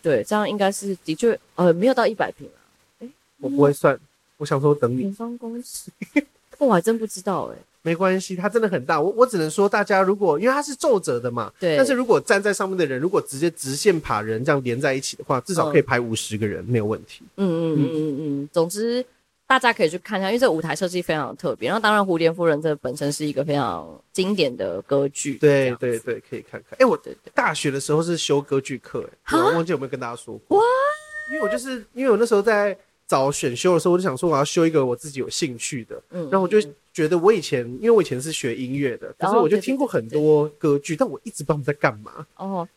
[0.00, 2.58] 对，这样应该是的确呃没有到一百平啊。
[3.00, 3.08] 哎，
[3.40, 3.98] 我不会算，
[4.36, 5.02] 我想说等你。
[5.02, 5.90] 平方公尺，
[6.58, 7.58] 我还真不知道哎。
[7.82, 9.00] 没关系，它真的很大。
[9.00, 11.76] 我我只能说，大家如果因为它是皱褶的嘛，对。
[11.76, 17.22] 但是如果站在上面的人，如果直接直线爬人这样连在一起的话，至少可以排五十个人，嗯、没有问题。
[17.36, 18.48] 嗯嗯嗯嗯嗯。
[18.52, 19.02] 总之，
[19.46, 21.68] 大家可以去看一下，因为这个舞台设计非常的特别。
[21.68, 25.34] 然后，当然，《蝴蝶夫人》这本身是一个非常经典的歌剧。
[25.38, 26.78] 对对对，可以看看。
[26.78, 26.98] 哎，我
[27.32, 30.58] 大学的时候是修歌剧课，哎，我忘记有没有跟大家说过。
[30.58, 30.64] 哇！
[31.32, 32.76] 因为我就是因为我那时候在
[33.08, 36.58] 找选修的时候，我就想说我要修一个我自己有兴趣的，嗯，然后我就。
[36.92, 42.26] 觉得我以前，因为我以前是学音乐的，可是我就听过很多歌剧，但我一直不知道他们在干嘛。
[42.36, 42.68] 哦，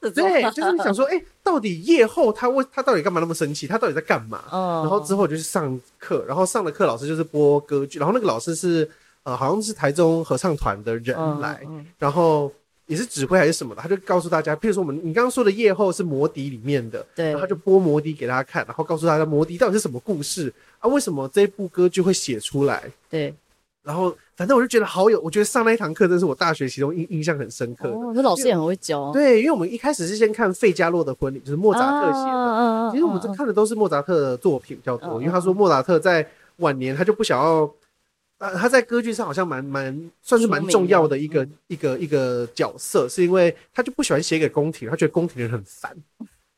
[0.00, 3.66] 对，就是想说， 哎、欸，到底夜后他为他到底干嘛那么生气？
[3.66, 4.44] 他到底在干嘛？
[4.50, 8.88] 哦，然后之后我就去上课，然后上了课老师就是播歌剧，然后那个老师是
[9.22, 11.60] 呃，好像是台中合唱团的人来，
[11.98, 12.52] 然后。
[12.92, 20.86] 也是指挥还是什么的，他就告诉大家，譬如说我们你刚刚说的夜后是魔笛里面的，对，然后他就播魔笛给大家看，然后告诉大家魔笛到底是什么故事啊？
[20.88, 22.82] 为什么这部歌剧会写出来？
[23.08, 23.34] 对，
[23.82, 27.94] 然后反正我就觉得好有，我觉得上那一堂课真是我大学其中印印象很深刻的。
[27.94, 29.10] 哦，那老师也很会教。
[29.10, 32.30] 对，因为我们一开始是先看费加洛的婚礼，就是莫扎特写的。
[32.30, 36.26] 啊，其实我们这看的都是莫扎特的作品比较多，啊，因为他说莫扎特在
[36.56, 37.72] 晚年他就不想要。
[38.42, 45.96] 啊，他在歌剧上好像蛮蛮算是蛮重要的一个一个一个角色，是因为他就不喜欢写给宫廷，他觉得宫廷人很烦，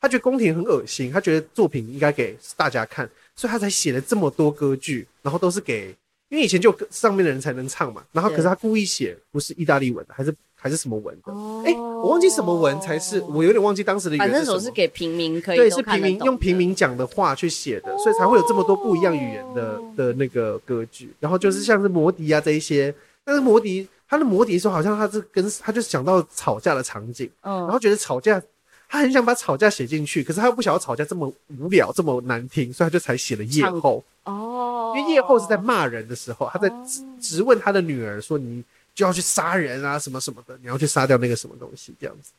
[0.01, 5.95] 他觉得宫廷很恶心，他觉得作品应该给大家看，所以他才写了这么多歌剧，然后都是给，
[6.29, 10.33] 因为以前就上面的人才能唱嘛，然后可是他故意写不是意大利文的，还是。
[10.55, 11.31] 还是什么文的？
[11.63, 14.31] 哎、欸，我忘记什么文才是，我有点忘记当时的语言。
[14.31, 21.13] 反正是给平民可以对，是平民用平民讲的话去写的，所以才会有这么多不一样语言的的那个歌剧。
[21.19, 22.93] 然后就是像是魔笛啊这一些，
[23.23, 28.41] 但是魔笛他的魔笛说好像他是跟他就想到吵架的场景，然后觉得吵架，
[28.89, 36.71] 他很想把吵架写进去，可是他又不想要吵架这么无聊这么难听，所以他就才写了夜后哦，因为夜后是在骂人的时候，他在
[37.19, 38.63] 质问他的女儿说你。
[38.95, 42.31] 就要去杀人啊，什么什么的，你要去杀掉那个什么东西，这样子，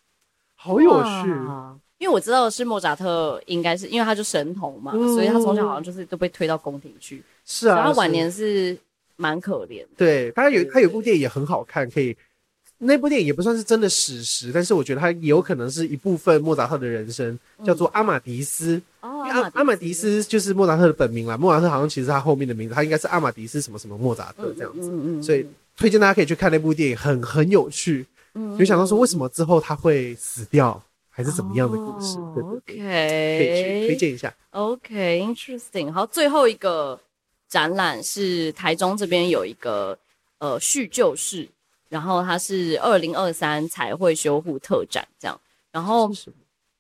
[0.56, 1.28] 好有趣。
[1.98, 7.22] 因为我知道的是莫扎特，应该是因为他就神童嘛，嗯、所以他从小好像就是都被推到宫廷去。
[7.46, 8.76] 是啊，他晚年是
[9.16, 9.82] 蛮可怜。
[9.96, 12.14] 对，他有他有部电影也很好看，可以
[12.76, 18.80] 那部电影也不算是真的史实，但是我觉得他也有可能是一部分莫扎特的人生，叫做阿玛迪斯。
[19.00, 21.34] 阿阿玛迪斯就是莫扎特的本名啦。
[21.36, 24.90] 莫扎特好像其实他后面的名字，他应该是阿玛迪斯什么什么莫扎特这样子。
[24.92, 25.46] 嗯，所以。
[25.76, 28.06] 推荐大家可以去看那部电影，很很有趣。
[28.34, 32.16] 嗯，有想到说为什么之后他会死掉，还是怎么样的故事？
[32.34, 34.34] 对对对，可以去推荐一下。
[34.50, 35.92] OK，interesting。
[35.92, 36.98] 好，最后一个
[37.48, 39.98] 展览是台中这边有一个
[40.38, 41.48] 呃叙旧室，
[41.88, 45.40] 然后它是二零二三彩绘修复特展这样。
[45.70, 46.10] 然后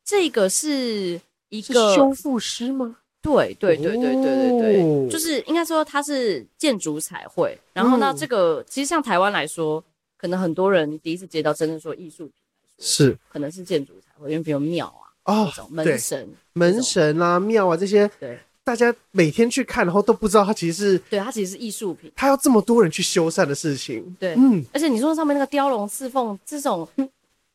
[0.04, 1.20] 这个是
[1.50, 2.96] 一个修复师吗？
[3.26, 9.82] 对对对对对对对，哦、就是应该说它是建筑彩绘，然后呢，这个、嗯、其实像台湾来说，
[10.16, 12.34] 可能很多人第一次接到真正说艺术品
[12.78, 13.18] 是。
[13.28, 14.86] 可能是建筑彩绘，因为比如庙
[15.24, 26.88] 啊，哦，门神、门神啊、庙啊这些，对，大家每天去看，然后都不知道它其实是，对，它其实是艺术品，它要这么多人去修缮的事情，对，嗯，而且你说上面那个雕龙刺凤这种。
[26.96, 27.08] 嗯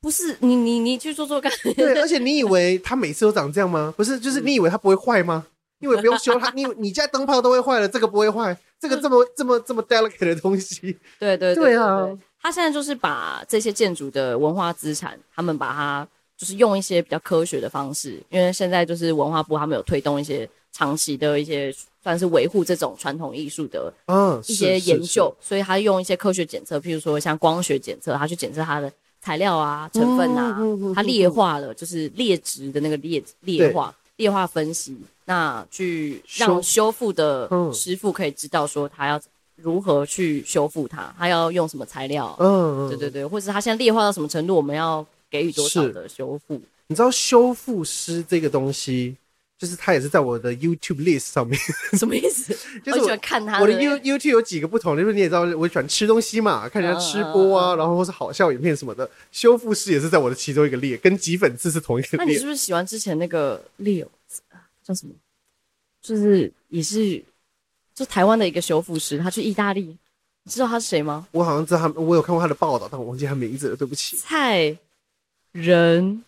[0.04, 3.94] 不是你你你去做做看，对，而且你以为它每次都长这样吗？
[3.96, 5.46] 不是，就是你以为它不会坏吗？
[5.82, 12.08] 因为不用修它， 你你家灯泡都会坏了，这个不会坏，这个这么 这么这么 delicate 的东西，对对对，对啊，
[12.42, 16.08] 他现在就是把这些建筑的文化资产，他们把它
[16.38, 28.92] 就是用一些比较科学的方式，因为现在就是文化部他们有推动一些长期的一些算是维护这种传统艺术的嗯一些研究，所以他用一些科学检测，譬如说像光学检测，他去检测它的。
[29.24, 30.58] 材料啊，成分啊，
[30.96, 34.98] 它劣化了，就是劣质的那个劣劣化，劣化分析，
[35.32, 39.22] 那去让修复的师傅可以知道说他要
[39.56, 46.60] 如何去修复它，他要用什么材料，嗯，对对对，或者他现在劣化到什么程度，我们要给予多少的修复？
[46.88, 49.16] 你知道修复师这个东西，
[49.58, 51.58] 就是他也是在我的 YouTube list 上面，
[51.98, 52.54] 什么意思？
[52.84, 53.62] 就是我，我喜欢看他。
[53.62, 57.78] 我的 You YouTube 有几个不同，就是你也知道，我喜欢吃东西嘛，看人家吃播啊，uh, uh, uh, uh.
[57.78, 59.10] 然后或是好笑影片什么的。
[59.32, 62.26] 修复师也是在我的其中一个列，跟挤粉刺是同一个列。
[62.26, 64.08] 那你是不是喜欢之前那个 Leo
[64.92, 65.14] 叫什么？
[66.02, 67.24] 就是也是
[67.94, 69.98] 就台湾的一个修复师，他去意大利，
[70.44, 71.28] 你知道他是谁吗？
[71.32, 74.18] 我好像知道他，我有看过他的报道，但我忘记他名字了，对不起。
[74.18, 74.78] 蔡
[75.54, 76.24] 仁。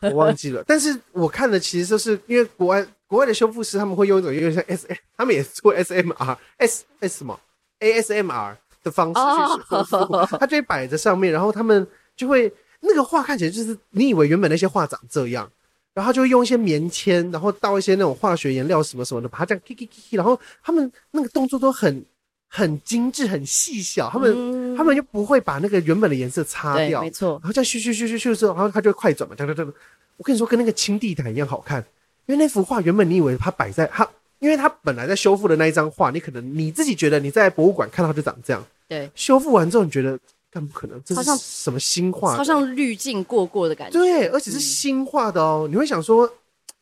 [0.00, 4.86] 我忘记了，但是我看的其实就是因为国外国外的修复师他们会用一种有点像 S，
[5.16, 7.40] 他们也是做 S M R S S 什么
[7.80, 11.84] A S M R 的方式去修复，他就会摆在上面，然后他们
[12.14, 15.50] 就会那个画看起来就是你以为原本那些画长这样，
[15.96, 22.04] 然后他就会用一些棉签，然后倒一些那种化学颜料什么什么的，把它这样 K K K K，然后他们那个动作都很。
[22.48, 27.40] 很精致，很细小，他们、嗯、他们就不会把那个原本的颜色擦掉，没错。
[27.42, 29.72] 然后这样咻咻咻咻咻之后，然后它就会快转嘛，这样这样。
[30.16, 31.84] 我跟你说，跟那个青地毯一样好看，
[32.26, 39.10] 因为那幅画原本你以为它摆在它，因为它本来在修复的那一张画，你可能你自己觉得你在博物馆看到它就长这样，对。
[39.16, 40.16] 修复完之后，你觉得
[40.56, 42.36] 更不可能，这是什么新画？
[42.36, 45.72] 超像滤镜过过的感觉，对，而且是新画的哦、嗯。
[45.72, 46.30] 你会想说。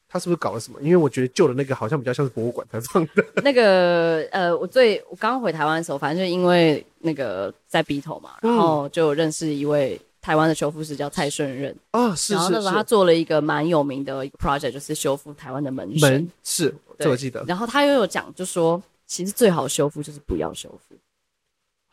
[0.06, 0.80] 他是不是搞了什么？
[0.80, 3.24] 因为我觉得旧的那个好像比较像是博物馆才放的。
[3.42, 12.34] 那个呃，我最我刚回台湾的时候，反正就因为那个在鼻头嘛，然后就认识一位台湾的修复师叫蔡顺任啊，是是是。
[12.34, 16.12] 然后那时候他做了一个蛮有名的一个 project，就是修复台湾的门神。
[16.12, 17.44] 门是，这我记得。
[17.48, 20.94] 然后他又有讲，就说其实最好修复就是不要修复。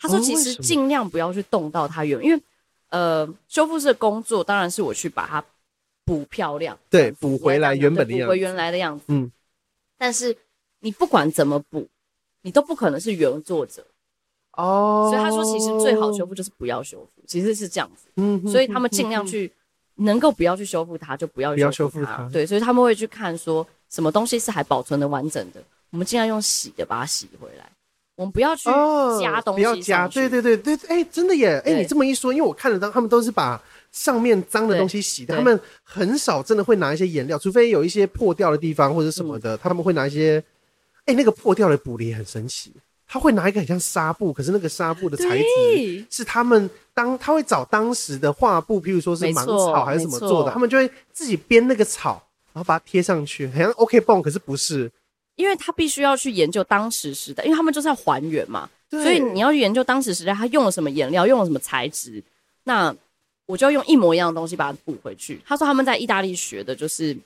[0.01, 2.41] 他说其实尽量不要去动到它原，因为
[2.89, 5.41] 呃，修复师的工作当然是我去把它。
[6.03, 9.05] 补漂亮，对，补回来原本的样子，补回原来的样子。
[9.09, 9.31] 嗯，
[9.99, 10.35] 但是
[10.79, 11.87] 你不管怎么补，
[12.41, 13.85] 你都不可能是原作者
[14.53, 15.09] 哦。
[15.09, 18.07] 所以他说，其实最好修复就是不要修复，其实是这样子。
[18.15, 19.49] 嗯，所以他们尽量去
[19.95, 22.27] 能够不要去修复它，就不要不要修复它。
[22.33, 27.71] 对，所以他们会去看说什么东西是还保存的完整的，我们尽量用洗的把它洗回来。
[28.21, 28.69] 我们不要去
[29.19, 30.07] 加东西，不要加。
[30.07, 31.61] 对对对对，哎，真的耶！
[31.65, 33.61] 哎，你这么一说，因为我看得到他们都是把。
[33.91, 40.41] 上面脏的东西洗的，他们很少真的会拿一些颜料，除非有一些破掉的地方或者什么的，嗯、他们会拿一些。
[40.99, 42.71] 哎、欸，那个破掉的补的也很神奇，
[43.05, 54.89] 他会拿一个很像纱布，可是那个纱布的材质是他们当他会找当时的画布，譬如说是芒草还是什么做的，他们就会自己编那个草，然后把它贴上去，好像 OK 绷，可是不是，
[55.41, 62.23] 因为他必须要去研究当时时代，因为他们就是要还原嘛，所以你要去研究当时时代他用了什么颜料，用了什么材质，
[62.63, 62.95] 那。
[63.47, 65.41] 我就要用一模一样的东西把它补回去。
[65.45, 67.17] 他说他们在意大利学的就是，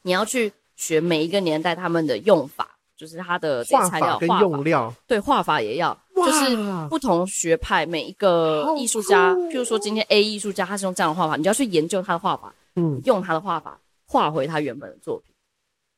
[0.00, 6.56] 你要去学每一个年代他们的用法，就是它的材料、跟用料，对，画法也要，就是
[6.88, 15.34] 不同学派每一个艺术家，譬如说今天 A 艺术家他是用这样的画法，你就要去研究他的画法，嗯，用他的画法画回他原本的作品，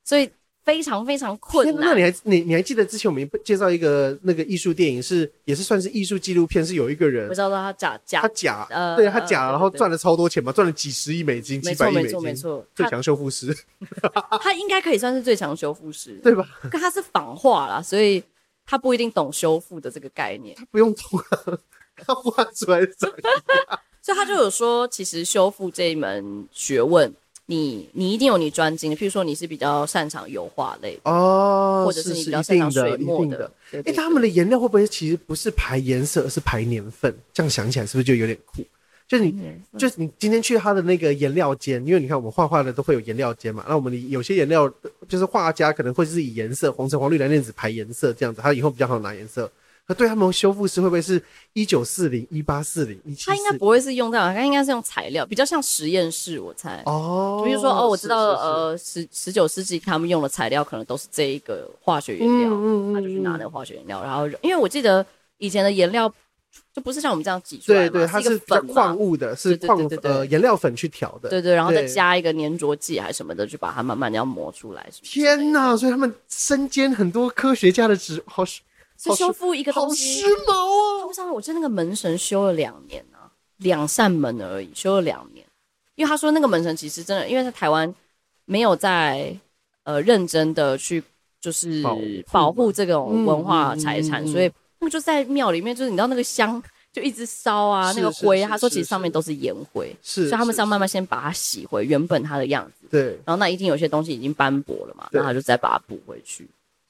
[0.03, 0.29] 所以。
[0.65, 1.89] 非常非常困难。
[1.89, 13.55] 那你还你你还记得之前我们介绍一个那个艺术电影是也是算是艺术纪录片，是有一个人我知道他假假他假呃对他假，然后赚了超多钱嘛，赚了几十亿美金，几百亿美金，没错没错，最强修复师，
[14.41, 16.49] 他，应该可以算是最强修复师，对吧？
[16.71, 18.23] 可他是仿画啦，所以
[18.65, 21.59] 他不一定懂修复的这个概念，他不用懂啊，
[21.97, 23.81] 他画出来怎么样？
[24.01, 27.13] 所以他就有说，其实修复这一门学问。
[27.53, 33.53] 你你一定有你专精的，譬如说你是比较擅长油画类哦，或者是你比较擅长水墨的。
[33.73, 37.15] 哎、欸，他们的颜料会不会其实不是排颜色，而是排年份？
[37.35, 38.65] 这样想起来是不是就有点酷？
[39.07, 39.35] 就是你，
[39.77, 44.67] 就是你今天去他的那个颜料间，因为你看我们画画的都会有颜料间嘛，那我们有些颜料
[45.07, 49.51] 就是画家可能会是以颜色红橙黄绿蓝靛紫排颜色这样子，他以后比较好拿颜色。
[49.93, 51.23] 那对他们修复师会不会是
[51.53, 53.27] 一九四零、一八四零、一七？
[53.27, 56.83] 他应该不会是用这样，他应该是用材料，比较像实验室，我猜。
[56.87, 65.05] 哦，比如说哦，我知道呃，十十九世纪他们用的材料可能都是这一个化学原料，嗯嗯，他就去拿那个化学原料，然后因为我记得
[65.37, 66.11] 以前的颜料
[66.73, 74.89] 就不是像我们这样挤出来，对对，它是矿物的，是矿呃颜料粉去调的，对对，然后再加一个粘着剂还是什么的，就把它慢慢的要磨出来。
[75.03, 75.77] 天哪！
[75.77, 78.43] 所以他们身兼很多科学家的职，好。
[79.03, 81.07] 是修复一个东西，好时髦啊！
[81.07, 85.45] 不知道，我记得那个门神修了两年呢、啊，两扇门而已，修了两年。
[85.95, 87.93] 因为他说那个门神其实真的，因为在台湾
[88.45, 89.37] 没有在
[89.85, 91.03] 呃认真的去
[91.41, 91.83] 就是
[92.31, 102.87] 保护这种文化财产、嗯嗯嗯嗯，所以那个就在庙里面，就是你知道那个香就一直烧啊，那个灰，他说其实上面都是烟灰，是，所以他们是要慢慢先把它洗回原本它的样子。
[102.91, 106.49] 对，然后那一定有些东西已经斑驳了嘛，然后他就再把它补回去。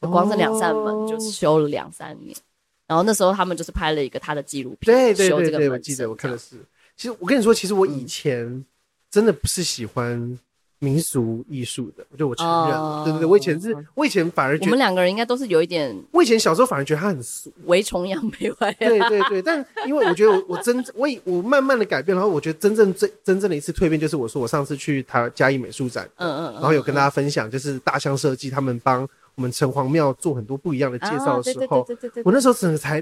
[0.09, 2.41] 光这两扇门就修了两三年，哦，
[2.89, 6.57] 然后那时候他们就是拍了一个他的纪录片，对对对对，我记得我看的是。
[6.95, 8.65] 其实我跟你说，其实我以前
[9.11, 10.39] 真的不是喜欢
[10.79, 31.87] 民俗艺术的，我就我承认了，对对对，我以前是，我以前反而觉得我们两个人应该都是有一点，我以前小时候反而觉得他很俗，唯崇洋媚外，对对对，但因为我觉得我我真我以我慢慢的改变，然后我觉得真正最真正的一次蜕变就是我说我上次去他嘉义美术展，嗯嗯，然后有跟大家分享，就是大象设计他们帮我们城隍庙做很多不一样的介绍的时候，
[32.25, 33.01] 我那时候整个才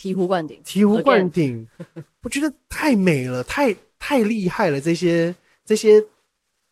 [0.00, 1.66] 醍醐灌顶，醍醐灌顶，
[2.22, 6.04] 我觉得太美了，太太厉害了，这些这些。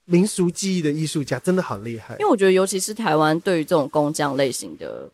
[0.07, 5.11] 民俗技艺的艺术家真的好厉害，因为我觉得，尤其是台湾对于这种工匠类型的，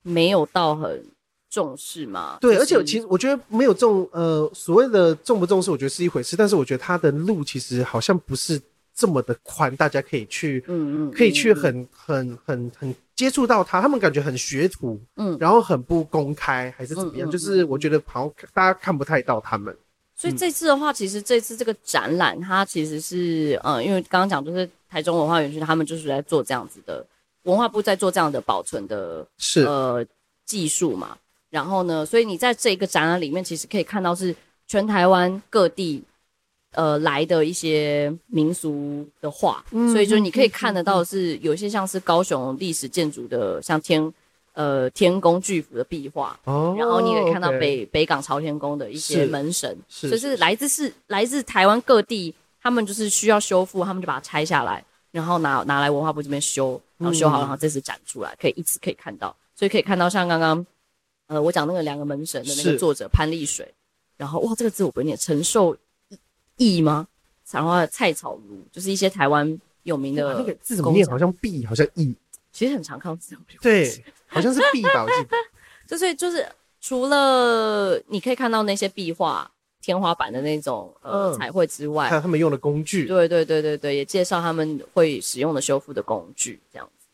[0.00, 1.04] 没有到很
[1.50, 2.38] 重视嘛。
[2.40, 6.36] 对，就是、而且其实我觉得没有重，呃，所谓的重不重视，我觉得是一回事。
[6.36, 8.58] 但是我觉得他的路其实好像不是
[8.94, 13.82] 这么的宽，大家可以去，嗯嗯，可以去很很很很接触到他。
[13.82, 17.28] 他们感觉很学徒，嗯，然后很不公开，还是怎么样？
[17.28, 19.76] 嗯嗯嗯、就是我觉得好像大家看不太到他们。
[20.16, 27.04] 所以这次的话，其实这次这个展览，它其实是，嗯，因为刚刚讲就是台中文化园区，他们就是在做这样子的，
[27.42, 30.02] 文化部在做这样的保存的，是呃
[30.46, 31.18] 技术嘛。
[31.50, 34.34] 然后呢，所以你在这一个展览里面，其实可以看到是
[34.66, 36.02] 全台湾各地
[36.72, 44.12] 呃来的一些民俗的画，嗯，所以就是你可以看得到是有一些像是高雄历史建筑的，像天。
[44.52, 60.66] 呃，天宫巨幅的壁画，哦，然后你也可以看到北、北港朝天宫的一些门神，是，所以是来自是来自台湾各地，他们就是需要修复，他们就把它拆下来，然后拿拿来文化部这边修，然后修好，然后这次展出来，可以一次可以看到，所以可以看到像刚刚
[61.28, 63.72] 呃我讲那个两个门神的那个作者潘丽水，
[64.16, 65.74] 然后哇这个字我不会念，陈寿
[66.60, 67.06] 义吗？
[67.50, 71.04] 然后菜草炉，就是一些台湾有名的那个字怎么念？
[71.08, 72.14] 好像 B，，好像 E，。
[72.52, 75.36] 其实很常看到这种，对，好像是壁吧，我记得。
[75.86, 76.46] 就是就是，
[76.80, 79.50] 除了你可以看到那些壁画、
[79.80, 83.06] 天花板的那种呃彩绘之外，还有他们用的工具。
[83.06, 87.06] 对对对对对，也介绍他们会使用的修复的工具，这样子。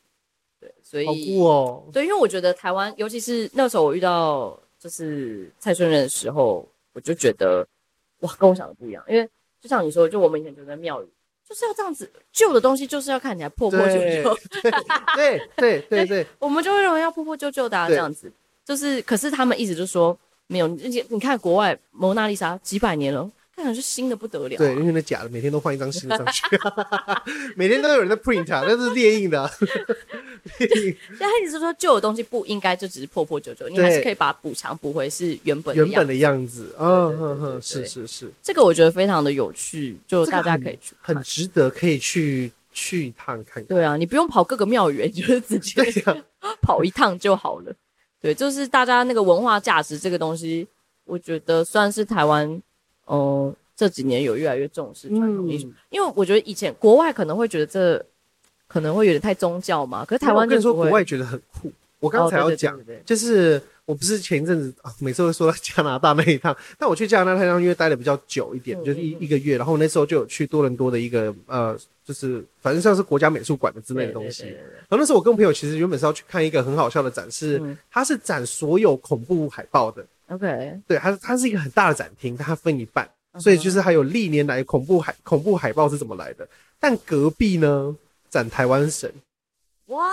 [0.61, 1.85] 对，所以好酷哦。
[1.93, 7.67] 对，因为我觉得台湾，尤其是那时候我遇到就是蔡顺任的时候，我就觉得
[8.21, 9.03] 哇，跟我想的不一样。
[9.09, 9.27] 因为
[9.67, 11.07] 就像你说，就我们以前就在庙宇。
[11.49, 14.39] 就是要这样子，旧的东西就是要看起来破破旧旧。
[15.17, 18.33] 对对对对，我们就会认为要破破旧旧的、啊、这样子。
[18.65, 20.67] 就是，可是他们一直就说没有。
[20.67, 24.59] 而且你看国外蒙娜丽莎几百年了，看起来是新的不得了、啊。
[24.59, 26.45] 对，因为那假的，每天都换一张新的上去，
[27.57, 29.49] 每天都有人在 print，那是列印的、啊。
[29.49, 36.75] 所以他一直说旧的东西不应该就只是破破旧旧，你还是可以把补偿补回是原本原本的样子。
[36.79, 43.65] 嗯哼哼，是是是，这个我觉得非常的有趣，就大家可以去很，很值得可以去去一趟看看。
[43.65, 45.83] 对啊，你不用跑各个庙宇，你就是直接
[46.61, 47.75] 跑一趟就好了。
[48.21, 50.67] 对，就是大家那个文化价值这个东西，
[51.05, 52.63] 我觉得算是台湾，嗯、
[53.07, 58.05] 呃，这几年有越来越重视传统艺术，因为我觉得以前国外可能会觉得这。
[58.69, 61.71] 可能会有点太宗教嘛，可是台湾就说国外觉得很酷。
[62.01, 74.47] 我刚才要讲，就是我不是前一阵子啊，每次会说到加拿大那一趟，但我去加拿大那趟因为待的比较久一点，就是一一个月，然后那时候就有去多伦多的一个呃，就是反正像是国家美术馆的之类的东西。
[74.47, 80.05] 然后那时候我跟朋友其实原本是要去看一个很好笑的展示，它是展所有恐怖海报的。
[80.29, 83.09] OK，对，它它是一个很大的展厅，它分一半，
[83.39, 86.47] 所以就是还有历年来恐怖海恐怖海报是怎么来的。
[86.79, 87.97] 但隔壁呢？
[88.29, 89.11] 展台湾神，
[89.87, 90.05] 哇！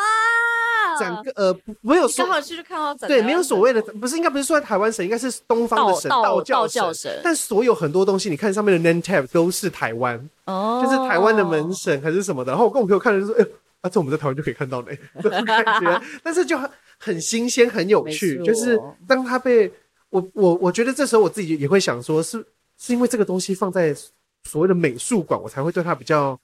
[0.99, 7.19] 展个呃，没有说刚好去看到展对，没有所谓的，不是应该不是说台湾神，应该是东方的神，道教神。
[7.23, 12.51] 但所有很多东西，你看上面的 name tag 都是台湾哦，就是台湾的门神还是什么的。
[12.51, 13.45] 然后我跟我朋友看的就说，哎，
[13.81, 14.91] 啊，这我们在台湾就可以看到呢，
[15.21, 16.01] 这种感觉。
[16.21, 18.41] 但是就很很新鲜，很有趣。
[18.43, 19.69] 就是当它被
[20.13, 22.45] 我我我觉得这时候我自己也会想说，是
[22.77, 23.95] 是因为这个东西放在
[24.43, 26.39] 所谓的美术馆，我才会对它比较。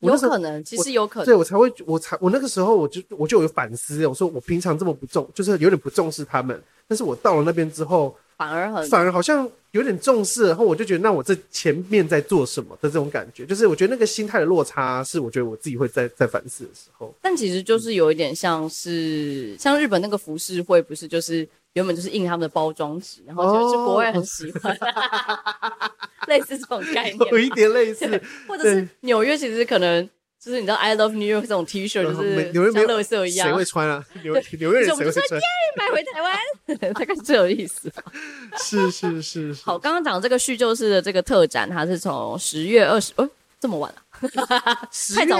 [0.00, 17.14] 有可能，其实有可能，对我才会，我才我那个时候我就我就有反思，我说我平常这么不重，就是有点不重视他们，但是我到了那边之后，反而很，反而好像有点重视，然后我就觉得，那我这前面在做什么的这种感觉，就是我觉得那个心态的落差，是我觉得我自己会在在反思的时候。
[17.22, 21.48] 但其实就是有一点像是，像日本那个浮世绘，不是就是。
[21.74, 25.80] 原本就是印他们的包装纸，然后就是国外很喜欢，哦、
[26.28, 28.06] 类似这种概念，有一点类似，
[28.46, 30.08] 或者是纽约其实可能
[30.38, 34.04] 就是你知道 I love New York 这种 T 恤，就是像乐色一样，谁会穿啊？
[34.22, 35.40] 纽纽约人谁会穿？
[35.40, 35.46] 耶，
[35.76, 37.90] 买回台湾， 大概是这个意思。
[38.58, 39.62] 是是是是。
[39.64, 43.26] 好，刚刚讲这个叙旧式的这个特展，它是从十月二十，哦，
[43.58, 44.02] 这么晚了，
[45.14, 45.38] 太早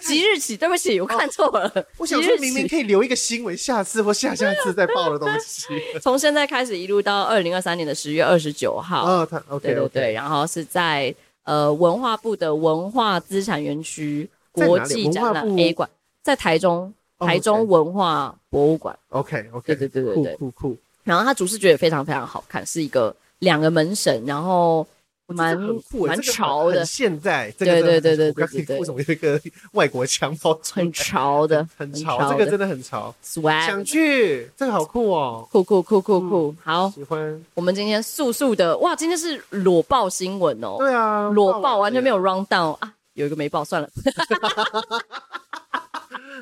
[0.00, 1.70] 即日起，对不起，我看错了。
[1.96, 5.66] 我想说，明明可以留一个新闻，下次或下下次再报的东西。
[6.00, 9.04] 从现在开始，一路到二零二三年的十月二十九号。
[9.04, 11.14] 哦，他 OK 对对对，然后是在
[11.44, 15.88] 呃文化部的文化资产园区国际展览 A 馆，
[16.22, 18.98] 在台中台中文化博物馆。
[19.10, 20.76] OK OK，对对对对对，酷酷酷。
[21.04, 24.86] 然后它主视觉也非常非常好看，是一个两个门神，然后。
[25.28, 25.58] 蛮
[26.06, 29.40] 蛮潮的，现在对对对对对对，为什么有一个
[29.72, 30.56] 外国枪包？
[30.72, 33.12] 很潮的， 很潮，这个真的很潮。
[33.22, 37.44] 想去，这个好酷哦，酷酷酷酷酷，好喜欢。
[37.54, 40.76] 我们今天速速的，哇，今天是裸报新闻哦。
[40.78, 43.88] 对啊，裸报完全没有 run down 啊，有一个没报，算了。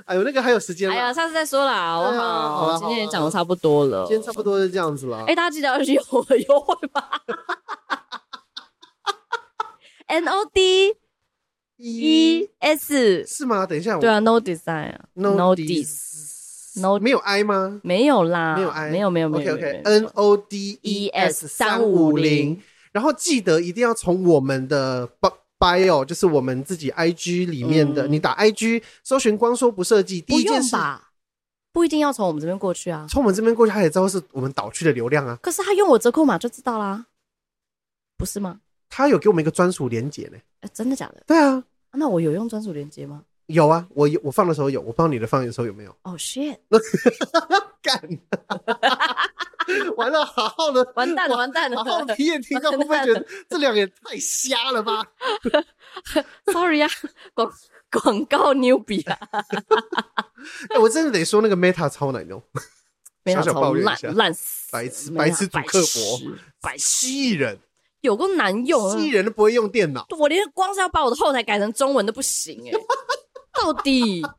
[0.07, 0.91] 哎呦，那个还有时间？
[0.91, 2.77] 哎呀，下次再说啦，好不好？
[2.79, 5.25] 今天也讲的差不多了，今天差不多是这样子了。
[5.27, 7.23] 哎，大家记得要去有优惠吧。
[10.15, 10.95] N O D
[11.77, 13.67] E S 是吗？
[13.67, 17.81] 等一下，对啊，No Design，No Dis，No 没有 I 吗？
[17.83, 19.55] 没有啦，没有 I，没有没有没有。
[19.55, 22.63] OK OK，N O D E S 三五零，
[22.93, 25.09] 然后记得一定要从我们的
[25.59, 30.77] bio，就是我们自己 IG 里面的，你打 IG 搜寻“光说不设计”，第一件事，
[31.73, 35.37] 不一定要从我们这边过去啊，从我们这边过去，他也知道是我们导区的流量啊。
[35.43, 37.07] 可是他用我折扣码就知道啦，
[38.17, 38.61] 不是吗？
[38.97, 41.25] 他有给我们一个专属连接呢，哎，真的假的？
[41.27, 41.61] 对啊，
[41.95, 43.25] 那我有用专属连接吗？
[43.47, 45.91] 有啊，我有，我放的时候有，我不知道你的放的时候有没有。
[46.03, 46.57] 哦，shit！
[47.83, 48.01] 干，
[49.99, 55.05] 完了，好好的， 完蛋了，完蛋了，好好的，体验听到会不会觉得这两个也太瞎了吧
[56.53, 56.89] ？Sorry 啊，
[57.35, 57.53] 广
[57.91, 59.19] 广告牛逼啊！
[60.71, 62.41] 哎，我真的得说那个 Meta 超难用
[63.25, 66.21] ，Meta 超烂烂死，白痴白痴主刻薄，
[66.63, 67.59] 白蜥人。
[68.05, 72.79] 有够难用，蜥蜴人都不会用电脑，我连光是要把我的后台改成中文都不行哎、欸，
[73.61, 74.21] 到底？
[74.23, 74.31] 到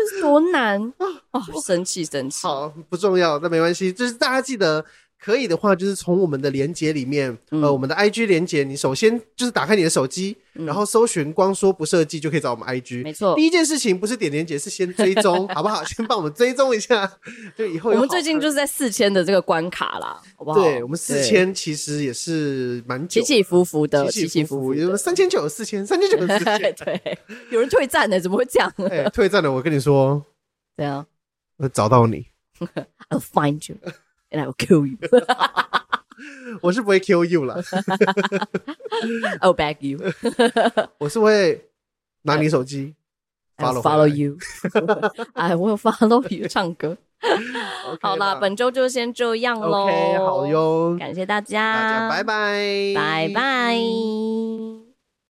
[0.00, 0.80] 底是多难？
[1.30, 4.84] 哦，生气生气，好不重要，那没关系，就是大家记得。
[5.24, 13.02] 可以的话，就是从我们的连接里面，嗯、呃，我们的 IG 连接，你首先就是打开你的手机，嗯、然后搜寻“光说不设计”，就可以找我们 IG。
[13.02, 15.82] 没错，第一件事情不是点连接，是先追踪， 好不好？
[15.88, 17.10] 先帮我们追踪一下，
[17.56, 17.96] 就以后有。
[17.96, 20.60] 我们最近就是在四千的这个关卡啦，好不好？
[20.60, 26.74] 对，我们四千其实也是蛮起起伏伏的，起起伏伏，有三千九、四千、三千九、四千。
[26.74, 27.18] 对，
[27.50, 28.20] 有人退战呢？
[28.20, 28.70] 怎么会这样？
[28.90, 30.22] 哎，退战了，我跟你说，
[30.76, 31.06] 怎样？
[31.56, 32.26] 我找到你
[33.08, 33.78] ，I'll find you
[34.34, 34.98] and I will kill you。
[36.60, 37.62] 我是不会 kill you 了
[39.40, 39.98] ，I'll bag you。
[40.98, 41.68] 我是会
[42.22, 42.94] 拿你手机
[43.56, 44.36] follow follow you。
[45.34, 46.96] 哎，我有 follow you 唱歌。
[48.00, 49.84] 好了，本周就先这样喽。
[49.84, 54.83] OK，好哟，感谢大家，大家拜拜，拜拜。